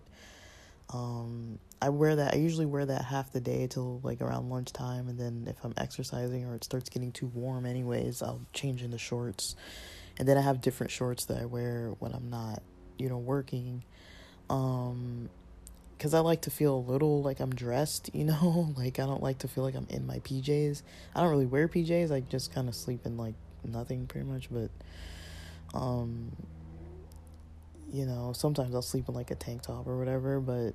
um, 0.94 1.60
I 1.82 1.90
wear 1.90 2.16
that. 2.16 2.34
I 2.34 2.38
usually 2.38 2.66
wear 2.66 2.86
that 2.86 3.06
half 3.06 3.32
the 3.32 3.40
day 3.40 3.68
till 3.68 4.00
like 4.04 4.22
around 4.22 4.50
lunchtime, 4.50 5.08
and 5.08 5.20
then 5.20 5.46
if 5.50 5.64
I'm 5.64 5.74
exercising 5.78 6.46
or 6.46 6.56
it 6.56 6.64
starts 6.64 6.90
getting 6.90 7.12
too 7.12 7.28
warm, 7.28 7.66
anyways, 7.66 8.22
I'll 8.22 8.42
change 8.54 8.82
into 8.82 8.98
shorts. 8.98 9.56
And 10.18 10.28
then 10.28 10.38
I 10.38 10.42
have 10.42 10.62
different 10.62 10.92
shorts 10.92 11.26
that 11.26 11.42
I 11.42 11.46
wear 11.46 11.94
when 12.00 12.14
I'm 12.14 12.30
not, 12.30 12.62
you 12.98 13.10
know, 13.10 13.18
working. 13.18 13.84
Um, 14.50 15.30
because 15.98 16.14
I 16.14 16.20
like 16.20 16.42
to 16.42 16.52
feel 16.52 16.76
a 16.76 16.84
little 16.92 17.22
like 17.22 17.40
I'm 17.40 17.56
dressed, 17.56 18.10
you 18.14 18.24
know, 18.26 18.74
like 18.78 19.00
I 19.00 19.06
don't 19.06 19.24
like 19.24 19.40
to 19.40 19.48
feel 19.48 19.64
like 19.64 19.76
I'm 19.76 19.88
in 19.90 20.06
my 20.06 20.20
PJs. 20.20 20.82
I 21.16 21.22
don't 21.22 21.30
really 21.30 21.46
wear 21.46 21.68
PJs. 21.68 22.12
I 22.12 22.20
just 22.22 22.54
kind 22.54 22.68
of 22.68 22.76
sleep 22.76 23.06
in 23.06 23.18
like 23.18 23.36
nothing 23.64 24.06
pretty 24.08 24.28
much, 24.28 24.50
but 24.52 24.70
um 25.74 26.32
you 27.92 28.06
know, 28.06 28.34
sometimes 28.34 28.76
I'll 28.76 28.82
sleep 28.82 29.08
in 29.08 29.16
like 29.16 29.32
a 29.32 29.36
tank 29.36 29.62
top 29.62 29.88
or 29.88 29.98
whatever, 29.98 30.40
but 30.40 30.74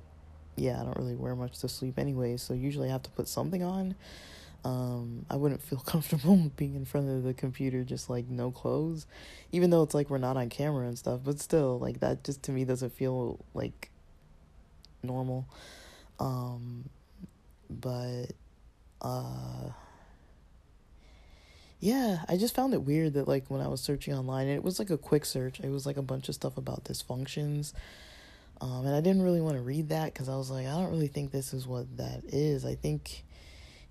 yeah, 0.55 0.81
I 0.81 0.85
don't 0.85 0.97
really 0.97 1.15
wear 1.15 1.35
much 1.35 1.59
to 1.59 1.69
sleep 1.69 1.99
anyway, 1.99 2.37
so 2.37 2.53
usually 2.53 2.89
I 2.89 2.91
have 2.91 3.03
to 3.03 3.11
put 3.11 3.27
something 3.27 3.63
on. 3.63 3.95
Um, 4.63 5.25
I 5.29 5.35
wouldn't 5.37 5.61
feel 5.61 5.79
comfortable 5.85 6.51
being 6.55 6.75
in 6.75 6.85
front 6.85 7.09
of 7.09 7.23
the 7.23 7.33
computer 7.33 7.83
just 7.83 8.09
like 8.09 8.27
no 8.29 8.51
clothes, 8.51 9.05
even 9.51 9.69
though 9.69 9.83
it's 9.83 9.93
like 9.93 10.09
we're 10.09 10.17
not 10.17 10.37
on 10.37 10.49
camera 10.49 10.87
and 10.87 10.97
stuff, 10.97 11.21
but 11.23 11.39
still, 11.39 11.79
like 11.79 11.99
that 11.99 12.23
just 12.23 12.43
to 12.43 12.51
me 12.51 12.65
doesn't 12.65 12.93
feel 12.93 13.39
like 13.53 13.89
normal. 15.03 15.47
Um, 16.19 16.89
but, 17.69 18.27
uh, 19.01 19.69
yeah, 21.79 22.19
I 22.29 22.37
just 22.37 22.53
found 22.53 22.75
it 22.75 22.83
weird 22.83 23.15
that 23.15 23.27
like 23.27 23.49
when 23.49 23.59
I 23.59 23.67
was 23.67 23.81
searching 23.81 24.13
online, 24.13 24.47
it 24.47 24.63
was 24.63 24.77
like 24.77 24.91
a 24.91 24.97
quick 24.97 25.25
search. 25.25 25.59
It 25.59 25.69
was 25.69 25.87
like 25.87 25.97
a 25.97 26.03
bunch 26.03 26.29
of 26.29 26.35
stuff 26.35 26.57
about 26.57 26.83
dysfunctions. 26.83 27.73
Um, 28.61 28.85
and 28.85 28.95
I 28.95 29.01
didn't 29.01 29.23
really 29.23 29.41
want 29.41 29.55
to 29.55 29.61
read 29.61 29.89
that 29.89 30.13
because 30.13 30.29
I 30.29 30.35
was 30.35 30.51
like, 30.51 30.67
I 30.67 30.71
don't 30.71 30.91
really 30.91 31.07
think 31.07 31.31
this 31.31 31.51
is 31.51 31.65
what 31.65 31.97
that 31.97 32.21
is. 32.27 32.63
I 32.63 32.75
think 32.75 33.23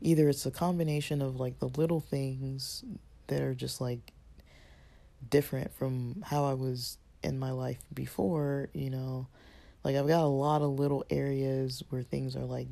either 0.00 0.28
it's 0.28 0.46
a 0.46 0.50
combination 0.50 1.22
of 1.22 1.38
like 1.38 1.58
the 1.58 1.68
little 1.68 2.00
things 2.00 2.84
that 3.26 3.42
are 3.42 3.54
just 3.54 3.80
like 3.80 4.12
different 5.28 5.72
from 5.74 6.22
how 6.26 6.44
I 6.44 6.54
was 6.54 6.98
in 7.22 7.38
my 7.38 7.50
life 7.50 7.78
before, 7.92 8.68
you 8.72 8.90
know. 8.90 9.26
Like 9.84 9.96
I've 9.96 10.08
got 10.08 10.24
a 10.24 10.26
lot 10.26 10.62
of 10.62 10.70
little 10.78 11.04
areas 11.10 11.82
where 11.90 12.02
things 12.02 12.36
are 12.36 12.44
like 12.44 12.68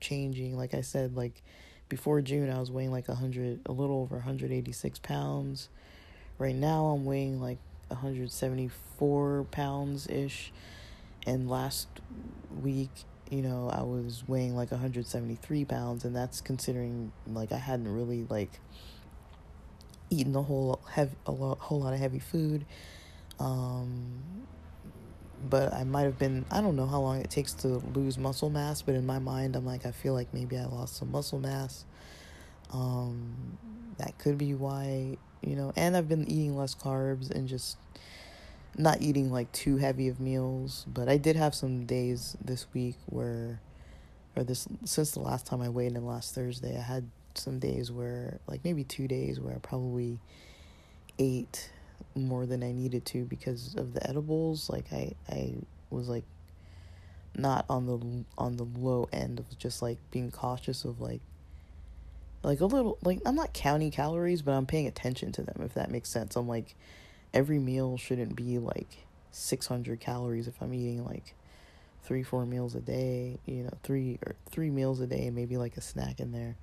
changing. 0.00 0.56
Like 0.56 0.74
I 0.74 0.80
said, 0.80 1.16
like 1.16 1.42
before 1.88 2.20
June, 2.20 2.50
I 2.50 2.58
was 2.58 2.70
weighing 2.70 2.90
like 2.90 3.08
a 3.08 3.12
100, 3.12 3.60
a 3.66 3.72
little 3.72 4.00
over 4.00 4.16
186 4.16 4.98
pounds. 5.00 5.68
Right 6.38 6.54
now, 6.54 6.86
I'm 6.86 7.04
weighing 7.04 7.40
like 7.40 7.58
174 7.88 9.46
pounds 9.50 10.08
ish. 10.08 10.52
And 11.26 11.48
last 11.48 11.88
week, 12.62 12.90
you 13.30 13.42
know, 13.42 13.70
I 13.72 13.82
was 13.82 14.24
weighing 14.26 14.56
like 14.56 14.70
173 14.70 15.64
pounds, 15.64 16.04
and 16.04 16.14
that's 16.14 16.40
considering 16.40 17.12
like 17.26 17.52
I 17.52 17.58
hadn't 17.58 17.92
really 17.92 18.26
like 18.28 18.60
eaten 20.10 20.34
a 20.36 20.42
whole 20.42 20.80
heavy, 20.90 21.16
a 21.26 21.32
lot, 21.32 21.58
whole 21.58 21.80
lot 21.80 21.92
of 21.92 21.98
heavy 21.98 22.18
food. 22.18 22.64
Um, 23.38 24.46
but 25.48 25.72
I 25.72 25.84
might 25.84 26.02
have 26.02 26.18
been 26.18 26.44
I 26.50 26.60
don't 26.60 26.76
know 26.76 26.86
how 26.86 27.00
long 27.00 27.20
it 27.20 27.30
takes 27.30 27.52
to 27.54 27.68
lose 27.94 28.18
muscle 28.18 28.50
mass, 28.50 28.82
but 28.82 28.94
in 28.94 29.06
my 29.06 29.18
mind 29.18 29.56
I'm 29.56 29.66
like 29.66 29.86
I 29.86 29.90
feel 29.90 30.14
like 30.14 30.32
maybe 30.32 30.56
I 30.56 30.64
lost 30.64 30.96
some 30.96 31.10
muscle 31.10 31.38
mass. 31.38 31.84
Um 32.72 33.58
that 33.98 34.18
could 34.18 34.38
be 34.38 34.54
why, 34.54 35.16
you 35.42 35.56
know, 35.56 35.72
and 35.76 35.96
I've 35.96 36.08
been 36.08 36.28
eating 36.28 36.56
less 36.56 36.74
carbs 36.74 37.30
and 37.30 37.48
just 37.48 37.78
not 38.76 39.00
eating 39.00 39.32
like 39.32 39.50
too 39.52 39.78
heavy 39.78 40.08
of 40.08 40.20
meals, 40.20 40.84
but 40.86 41.08
I 41.08 41.16
did 41.16 41.36
have 41.36 41.54
some 41.54 41.86
days 41.86 42.36
this 42.44 42.66
week 42.74 42.96
where 43.06 43.60
or 44.36 44.44
this 44.44 44.68
since 44.84 45.12
the 45.12 45.20
last 45.20 45.46
time 45.46 45.62
I 45.62 45.68
weighed 45.68 45.92
in 45.92 46.06
last 46.06 46.34
Thursday, 46.34 46.76
I 46.76 46.82
had 46.82 47.08
some 47.34 47.58
days 47.58 47.90
where 47.90 48.38
like 48.46 48.64
maybe 48.64 48.84
2 48.84 49.08
days 49.08 49.40
where 49.40 49.54
I 49.54 49.58
probably 49.58 50.18
ate 51.18 51.70
more 52.14 52.46
than 52.46 52.62
I 52.62 52.72
needed 52.72 53.04
to 53.06 53.24
because 53.24 53.74
of 53.76 53.94
the 53.94 54.06
edibles. 54.06 54.68
Like 54.68 54.92
I 54.92 55.12
I 55.28 55.54
was 55.90 56.08
like 56.08 56.24
not 57.34 57.64
on 57.68 57.86
the 57.86 58.24
on 58.36 58.56
the 58.56 58.64
low 58.64 59.08
end 59.12 59.38
of 59.38 59.58
just 59.58 59.82
like 59.82 59.98
being 60.10 60.30
cautious 60.30 60.84
of 60.84 61.00
like 61.00 61.20
like 62.42 62.60
a 62.60 62.66
little 62.66 62.98
like 63.02 63.20
I'm 63.24 63.34
not 63.34 63.54
counting 63.54 63.90
calories, 63.90 64.42
but 64.42 64.52
I'm 64.52 64.66
paying 64.66 64.86
attention 64.86 65.32
to 65.32 65.42
them 65.42 65.62
if 65.62 65.74
that 65.74 65.90
makes 65.90 66.10
sense. 66.10 66.36
I'm 66.36 66.48
like 66.48 66.74
every 67.32 67.58
meal 67.58 67.96
shouldn't 67.96 68.36
be 68.36 68.58
like 68.58 69.06
600 69.30 70.00
calories 70.00 70.48
if 70.48 70.60
I'm 70.60 70.72
eating 70.72 71.04
like 71.04 71.34
three 72.02 72.22
four 72.22 72.46
meals 72.46 72.74
a 72.74 72.80
day, 72.80 73.38
you 73.46 73.64
know, 73.64 73.76
three 73.82 74.18
or 74.24 74.36
three 74.48 74.70
meals 74.70 75.00
a 75.00 75.06
day, 75.06 75.30
maybe 75.30 75.56
like 75.56 75.76
a 75.76 75.80
snack 75.80 76.20
in 76.20 76.32
there. 76.32 76.56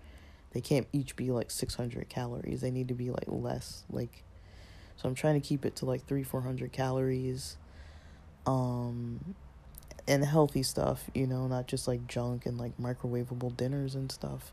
They 0.52 0.62
can't 0.62 0.88
each 0.94 1.16
be 1.16 1.32
like 1.32 1.52
600 1.52 2.08
calories. 2.10 2.62
They 2.62 2.72
need 2.72 2.88
to 2.88 2.94
be 2.94 3.10
like 3.10 3.26
less 3.28 3.84
like 3.90 4.24
so 4.96 5.10
I'm 5.10 5.16
trying 5.16 5.40
to 5.40 5.46
keep 5.46 5.66
it 5.66 5.76
to 5.78 5.86
like 5.86 6.06
three, 6.06 6.24
four 6.24 6.42
hundred 6.42 6.72
calories. 6.72 7.58
Um 8.46 9.36
and 10.08 10.24
healthy 10.24 10.64
stuff, 10.64 11.10
you 11.14 11.28
know, 11.28 11.48
not 11.48 11.68
just 11.68 11.88
like 11.88 12.08
junk 12.08 12.46
and 12.46 12.58
like 12.58 12.78
microwavable 12.78 13.56
dinners 13.56 13.96
and 13.96 14.12
stuff. 14.12 14.52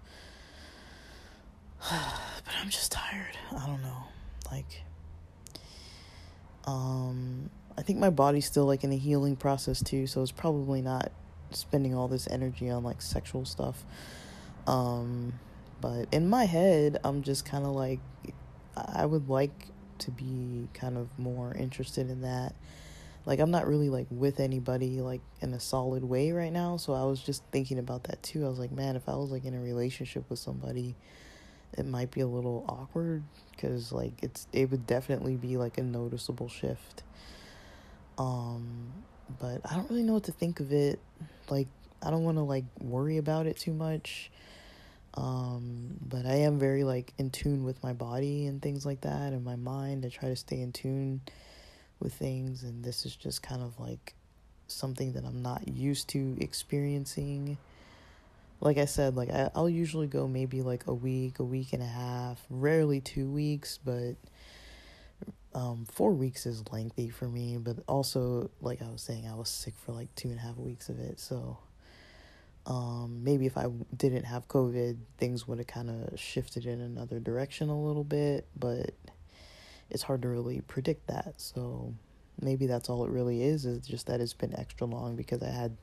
but 1.91 2.55
I'm 2.61 2.71
just 2.71 2.93
tired. 2.93 3.37
I 3.57 3.67
don't 3.67 3.83
know. 3.83 4.05
Like 4.51 4.83
um 6.67 7.51
I 7.79 7.83
think 7.83 7.99
my 7.99 8.11
body's 8.11 8.47
still 8.47 8.67
like 8.67 8.85
in 8.85 8.93
a 8.93 8.97
healing 8.97 9.37
process 9.37 9.83
too, 9.83 10.07
so 10.07 10.23
it's 10.23 10.33
probably 10.33 10.83
not 10.83 11.13
spending 11.51 11.95
all 11.95 12.09
this 12.09 12.29
energy 12.31 12.71
on 12.71 12.85
like 12.85 13.01
sexual 13.03 13.45
stuff. 13.45 13.85
Um 14.67 15.33
but 15.81 16.07
in 16.13 16.29
my 16.29 16.45
head, 16.45 16.99
I'm 17.05 17.23
just 17.23 17.45
kind 17.45 17.65
of 17.65 17.73
like 17.73 18.01
I 18.77 19.07
would 19.07 19.29
like 19.29 19.69
to 20.01 20.11
be 20.11 20.69
kind 20.75 20.97
of 20.97 21.19
more 21.19 21.55
interested 21.55 22.11
in 22.11 22.23
that. 22.23 22.55
Like 23.27 23.39
I'm 23.39 23.51
not 23.51 23.67
really 23.67 23.89
like 23.91 24.07
with 24.11 24.41
anybody 24.41 25.01
like 25.01 25.21
in 25.41 25.53
a 25.53 25.61
solid 25.61 26.05
way 26.05 26.33
right 26.33 26.53
now, 26.53 26.77
so 26.77 26.93
I 26.95 27.05
was 27.05 27.21
just 27.21 27.43
thinking 27.53 27.79
about 27.79 28.05
that 28.05 28.23
too. 28.23 28.45
I 28.45 28.49
was 28.49 28.59
like, 28.59 28.73
man, 28.73 28.97
if 28.97 29.09
I 29.09 29.15
was 29.15 29.31
like 29.31 29.45
in 29.45 29.55
a 29.55 29.61
relationship 29.61 30.29
with 30.29 30.39
somebody, 30.39 30.97
it 31.77 31.87
might 31.87 32.11
be 32.11 32.21
a 32.21 32.27
little 32.27 32.65
awkward 32.69 33.23
cuz 33.59 33.93
like 33.93 34.13
it's 34.23 34.47
it 34.53 34.71
would 34.71 34.87
definitely 34.87 35.37
be 35.37 35.57
like 35.57 35.79
a 35.79 35.83
noticeable 35.83 36.49
shift. 36.49 37.03
Um 38.19 38.93
but 39.39 39.61
I 39.65 39.77
don't 39.77 39.89
really 39.89 40.03
know 40.03 40.15
what 40.15 40.25
to 40.25 40.33
think 40.33 40.61
of 40.61 40.73
it. 40.73 40.99
Like 41.49 41.69
I 42.03 42.11
don't 42.11 42.25
want 42.25 42.39
to 42.39 42.43
like 42.43 42.65
worry 42.81 43.19
about 43.19 43.47
it 43.47 43.57
too 43.57 43.73
much 43.73 44.31
um, 45.15 45.97
but 46.01 46.25
I 46.25 46.37
am 46.37 46.59
very 46.59 46.85
like 46.85 47.13
in 47.19 47.31
tune 47.31 47.65
with 47.65 47.83
my 47.83 47.93
body 47.93 48.47
and 48.47 48.63
things 48.63 48.87
like 48.87 49.01
that 49.03 49.33
and 49.33 49.45
my 49.45 49.57
mind. 49.57 50.05
I 50.05 50.09
try 50.09 50.29
to 50.29 50.37
stay 50.37 50.61
in 50.61 50.73
tune 50.73 51.21
with 51.99 52.15
things 52.15 52.63
and 52.63 52.85
this 52.85 53.05
is 53.05 53.17
just 53.17 53.43
kind 53.43 53.63
of 53.63 53.79
like 53.81 54.15
something 54.69 55.13
that 55.13 55.25
I'm 55.25 55.43
not 55.43 55.67
used 55.67 56.09
to 56.11 56.37
experiencing. 56.41 57.59
Like 58.61 58.77
I 58.77 58.85
said, 58.85 59.17
like 59.17 59.31
I, 59.31 59.51
I'll 59.55 59.71
usually 59.71 60.07
go 60.07 60.29
maybe 60.29 60.61
like 60.63 60.87
a 60.87 60.95
week, 60.95 61.39
a 61.39 61.45
week 61.45 61.73
and 61.73 61.83
a 61.83 61.87
half, 61.87 62.45
rarely 62.51 63.01
two 63.01 63.27
weeks, 63.31 63.79
but 63.83 64.17
um, 65.55 65.87
four 65.91 66.13
weeks 66.13 66.45
is 66.45 66.63
lengthy 66.71 67.09
for 67.09 67.27
me. 67.27 67.57
But 67.57 67.79
also, 67.89 68.51
like 68.61 68.83
I 68.83 68.89
was 68.91 69.01
saying, 69.01 69.27
I 69.27 69.35
was 69.35 69.49
sick 69.49 69.75
for 69.79 69.93
like 69.93 70.15
two 70.15 70.29
and 70.29 70.39
a 70.39 70.43
half 70.43 70.57
weeks 70.59 70.91
of 70.91 70.99
it, 70.99 71.19
so 71.19 71.57
um, 72.67 73.25
maybe 73.25 73.47
if 73.47 73.57
I 73.57 73.67
didn't 73.97 74.25
have 74.25 74.47
COVID, 74.47 74.99
things 75.17 75.49
would 75.49 75.59
have 75.59 75.67
kind 75.67 75.89
of 75.89 76.21
shifted 76.21 76.67
in 76.67 76.81
another 76.81 77.19
direction 77.19 77.71
a 77.71 77.83
little 77.83 78.05
bit, 78.05 78.47
but 78.59 78.91
it's 79.89 80.03
hard 80.03 80.21
to 80.23 80.29
really 80.29 80.61
predict 80.61 81.07
that. 81.07 81.35
So 81.39 81.95
maybe 82.41 82.67
that's 82.67 82.91
all 82.91 83.05
it 83.05 83.11
really 83.11 83.43
is, 83.43 83.65
is 83.65 83.87
just 83.87 84.07
that 84.07 84.21
it's 84.21 84.35
been 84.35 84.55
extra 84.59 84.87
long 84.87 85.17
because 85.17 85.43
I 85.43 85.49
had 85.51 85.77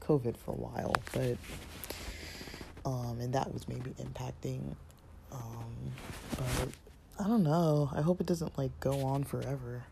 COVID 0.00 0.36
for 0.36 0.50
a 0.50 0.56
while, 0.56 0.94
but, 1.12 1.36
um, 2.86 3.18
and 3.20 3.34
that 3.34 3.52
was 3.52 3.66
maybe 3.66 3.90
impacting, 4.00 4.76
um, 5.32 5.92
but 6.30 6.68
I 7.18 7.26
don't 7.26 7.42
know. 7.42 7.90
I 7.92 8.00
hope 8.00 8.20
it 8.20 8.26
doesn't 8.26 8.56
like 8.56 8.78
go 8.78 9.00
on 9.00 9.24
forever 9.24 9.82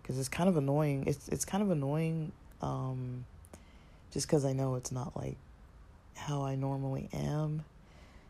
because 0.00 0.16
it's 0.18 0.28
kind 0.28 0.48
of 0.48 0.56
annoying. 0.56 1.04
It's, 1.08 1.28
it's 1.28 1.44
kind 1.44 1.62
of 1.62 1.70
annoying, 1.70 2.30
um, 2.62 3.26
just 4.12 4.28
because 4.28 4.44
I 4.44 4.52
know 4.52 4.76
it's 4.76 4.92
not 4.92 5.16
like 5.16 5.36
how 6.14 6.44
I 6.44 6.54
normally 6.54 7.08
am. 7.12 7.64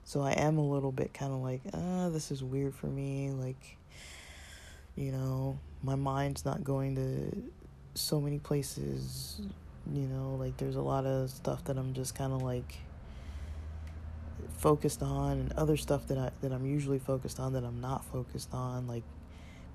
So 0.04 0.22
I 0.22 0.32
am 0.32 0.56
a 0.56 0.66
little 0.66 0.92
bit 0.92 1.12
kind 1.12 1.32
of 1.32 1.40
like, 1.40 1.60
uh, 1.74 2.08
this 2.08 2.30
is 2.30 2.42
weird 2.42 2.74
for 2.74 2.86
me. 2.86 3.32
Like, 3.32 3.76
you 4.94 5.12
know, 5.12 5.58
my 5.82 5.94
mind's 5.94 6.44
not 6.44 6.64
going 6.64 6.94
to 6.96 7.42
so 7.94 8.20
many 8.20 8.38
places. 8.38 9.42
You 9.92 10.06
know, 10.06 10.36
like 10.38 10.56
there's 10.56 10.76
a 10.76 10.82
lot 10.82 11.04
of 11.04 11.28
stuff 11.28 11.64
that 11.64 11.76
I'm 11.76 11.92
just 11.92 12.14
kind 12.14 12.32
of 12.32 12.42
like 12.42 12.78
focused 14.58 15.02
on, 15.02 15.32
and 15.38 15.52
other 15.54 15.76
stuff 15.76 16.06
that 16.08 16.18
I 16.18 16.30
that 16.40 16.52
I'm 16.52 16.66
usually 16.66 16.98
focused 16.98 17.40
on 17.40 17.52
that 17.54 17.64
I'm 17.64 17.80
not 17.80 18.04
focused 18.04 18.52
on, 18.52 18.86
like 18.86 19.04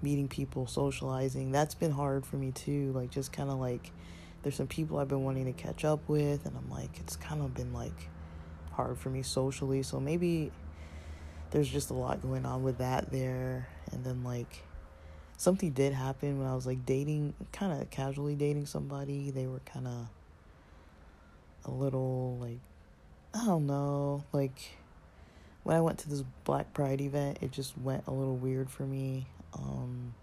meeting 0.01 0.27
people, 0.27 0.67
socializing. 0.67 1.51
That's 1.51 1.75
been 1.75 1.91
hard 1.91 2.25
for 2.25 2.37
me 2.37 2.51
too. 2.51 2.91
Like 2.93 3.11
just 3.11 3.31
kind 3.31 3.49
of 3.49 3.59
like 3.59 3.91
there's 4.43 4.55
some 4.55 4.67
people 4.67 4.97
I've 4.97 5.07
been 5.07 5.23
wanting 5.23 5.45
to 5.45 5.53
catch 5.53 5.85
up 5.85 6.07
with, 6.07 6.45
and 6.45 6.55
I'm 6.57 6.69
like, 6.69 6.99
it's 6.99 7.15
kind 7.15 7.41
of 7.41 7.53
been 7.53 7.73
like 7.73 8.09
hard 8.71 8.97
for 8.97 9.09
me 9.09 9.21
socially. 9.21 9.83
So 9.83 9.99
maybe 9.99 10.51
there's 11.51 11.69
just 11.69 11.89
a 11.89 11.93
lot 11.93 12.21
going 12.21 12.45
on 12.45 12.63
with 12.63 12.79
that 12.79 13.11
there. 13.11 13.67
And 13.91 14.03
then, 14.03 14.23
like, 14.23 14.63
something 15.37 15.71
did 15.71 15.93
happen 15.93 16.39
when 16.39 16.47
I 16.47 16.55
was 16.55 16.65
like 16.65 16.85
dating, 16.85 17.33
kind 17.51 17.79
of 17.79 17.89
casually 17.89 18.35
dating 18.35 18.65
somebody. 18.65 19.31
They 19.31 19.47
were 19.47 19.59
kind 19.59 19.87
of 19.87 20.07
a 21.65 21.71
little 21.71 22.37
like, 22.39 22.59
I 23.33 23.45
don't 23.45 23.65
know, 23.65 24.23
like 24.33 24.77
when 25.63 25.75
I 25.77 25.81
went 25.81 25.99
to 25.99 26.09
this 26.09 26.23
Black 26.43 26.73
Pride 26.73 27.01
event, 27.01 27.39
it 27.41 27.51
just 27.51 27.77
went 27.77 28.03
a 28.07 28.11
little 28.11 28.35
weird 28.35 28.69
for 28.69 28.83
me. 28.83 29.27
Um, 29.53 30.13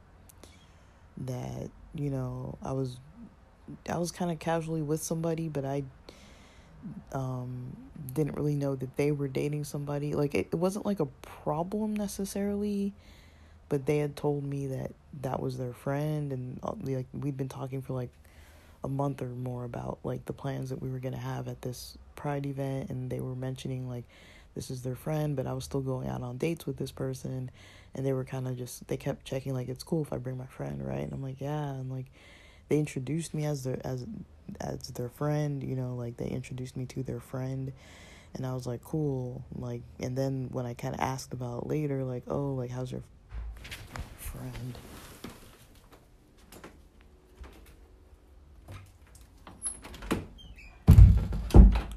that 1.18 1.70
you 1.94 2.11
know, 2.11 2.59
I 2.62 2.72
was 2.72 2.98
I 3.88 3.98
was 3.98 4.12
kind 4.12 4.30
of 4.30 4.38
casually 4.38 4.82
with 4.82 5.02
somebody, 5.02 5.48
but 5.48 5.64
I 5.64 5.84
um, 7.12 7.76
didn't 8.12 8.36
really 8.36 8.54
know 8.54 8.74
that 8.74 8.96
they 8.96 9.12
were 9.12 9.28
dating 9.28 9.64
somebody. 9.64 10.14
Like 10.14 10.34
it, 10.34 10.48
it 10.52 10.56
wasn't 10.56 10.86
like 10.86 11.00
a 11.00 11.06
problem 11.22 11.94
necessarily, 11.94 12.92
but 13.68 13.86
they 13.86 13.98
had 13.98 14.16
told 14.16 14.44
me 14.44 14.66
that 14.68 14.92
that 15.22 15.40
was 15.40 15.59
their 15.59 15.72
friend, 15.72 16.32
and 16.32 16.61
uh, 16.62 16.74
like 16.82 17.06
we'd 17.12 17.36
been 17.36 17.48
talking 17.48 17.82
for 17.82 17.94
like 17.94 18.11
a 18.85 18.89
month 18.89 19.22
or 19.22 19.29
more 19.29 19.64
about 19.64 19.99
like 20.05 20.24
the 20.26 20.33
plans 20.33 20.70
that 20.70 20.81
we 20.81 20.91
were 20.91 20.99
gonna 20.99 21.16
have 21.16 21.49
at 21.49 21.62
this 21.62 21.99
pride 22.16 22.47
event, 22.47 22.91
and 22.91 23.11
they 23.11 23.20
were 23.20 23.35
mentioning 23.35 23.89
like 23.89 24.05
this 24.55 24.70
is 24.70 24.83
their 24.83 24.97
friend, 24.97 25.37
but 25.37 25.47
I 25.47 25.53
was 25.53 25.64
still 25.64 25.81
going 25.81 26.09
out 26.09 26.22
on 26.22 26.37
dates 26.37 26.66
with 26.66 26.76
this 26.76 26.91
person, 26.91 27.51
and 27.95 28.07
they 28.07 28.12
were 28.12 28.24
kind 28.24 28.49
of 28.49 28.57
just 28.57 28.87
they 28.89 28.97
kept 28.97 29.24
checking 29.24 29.55
like 29.55 29.68
it's 29.68 29.85
cool 29.85 30.03
if 30.03 30.12
I 30.12 30.18
bring 30.18 30.37
my 30.37 30.47
friend, 30.47 30.85
right? 30.85 31.03
And 31.03 31.12
I'm 31.12 31.22
like 31.22 31.41
yeah, 31.41 31.70
and 31.70 31.91
like 31.91 32.07
they 32.68 32.79
introduced 32.79 33.35
me 33.35 33.45
as 33.45 33.64
their 33.64 33.79
as 33.85 34.07
as 34.61 34.89
their 34.89 35.09
friend, 35.09 35.62
you 35.62 35.76
know, 35.76 35.95
like 35.95 36.16
they 36.16 36.29
introduced 36.29 36.76
me 36.76 36.87
to 36.87 37.03
their 37.03 37.20
friend 37.20 37.72
and 38.35 38.47
I 38.47 38.55
was 38.55 38.66
like, 38.66 38.83
cool. 38.83 39.45
Like 39.55 39.83
and 40.01 40.16
then 40.16 40.49
when 40.53 40.66
I 40.66 40.74
kind 40.74 40.95
of 40.95 41.01
asked 41.01 41.33
about 41.33 41.66
later 41.66 42.05
like, 42.05 42.24
"Oh, 42.29 42.55
like 42.55 42.70
how's 42.70 42.91
your 42.91 43.03
friend?" 44.18 44.79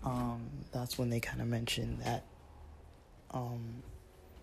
Um 0.03 0.49
that's 0.71 0.97
when 0.97 1.09
they 1.09 1.19
kind 1.19 1.41
of 1.41 1.47
mentioned 1.47 1.99
that 1.99 2.23
um 3.31 3.83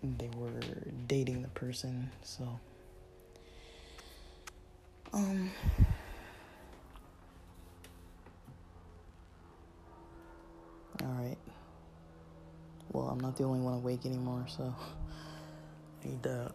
they 0.03 0.29
were 0.37 0.59
dating 1.07 1.41
the 1.41 1.49
person. 1.49 2.09
So 2.23 2.59
um 5.13 5.51
Alright. 11.01 11.37
Well, 12.91 13.07
I'm 13.07 13.19
not 13.19 13.37
the 13.37 13.43
only 13.43 13.59
one 13.59 13.75
awake 13.75 14.05
anymore, 14.05 14.45
so 14.47 14.73
I 16.03 16.07
need 16.07 16.23
to 16.23 16.51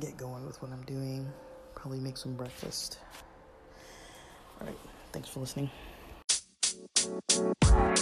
get 0.00 0.16
going 0.16 0.46
with 0.46 0.60
what 0.62 0.70
I'm 0.72 0.82
doing. 0.82 1.30
Probably 1.74 1.98
make 1.98 2.16
some 2.16 2.34
breakfast. 2.34 2.98
Alright, 4.60 4.78
thanks 5.12 5.28
for 5.28 5.40
listening. 5.40 5.70
Thank 7.06 7.90
you. 7.90 7.95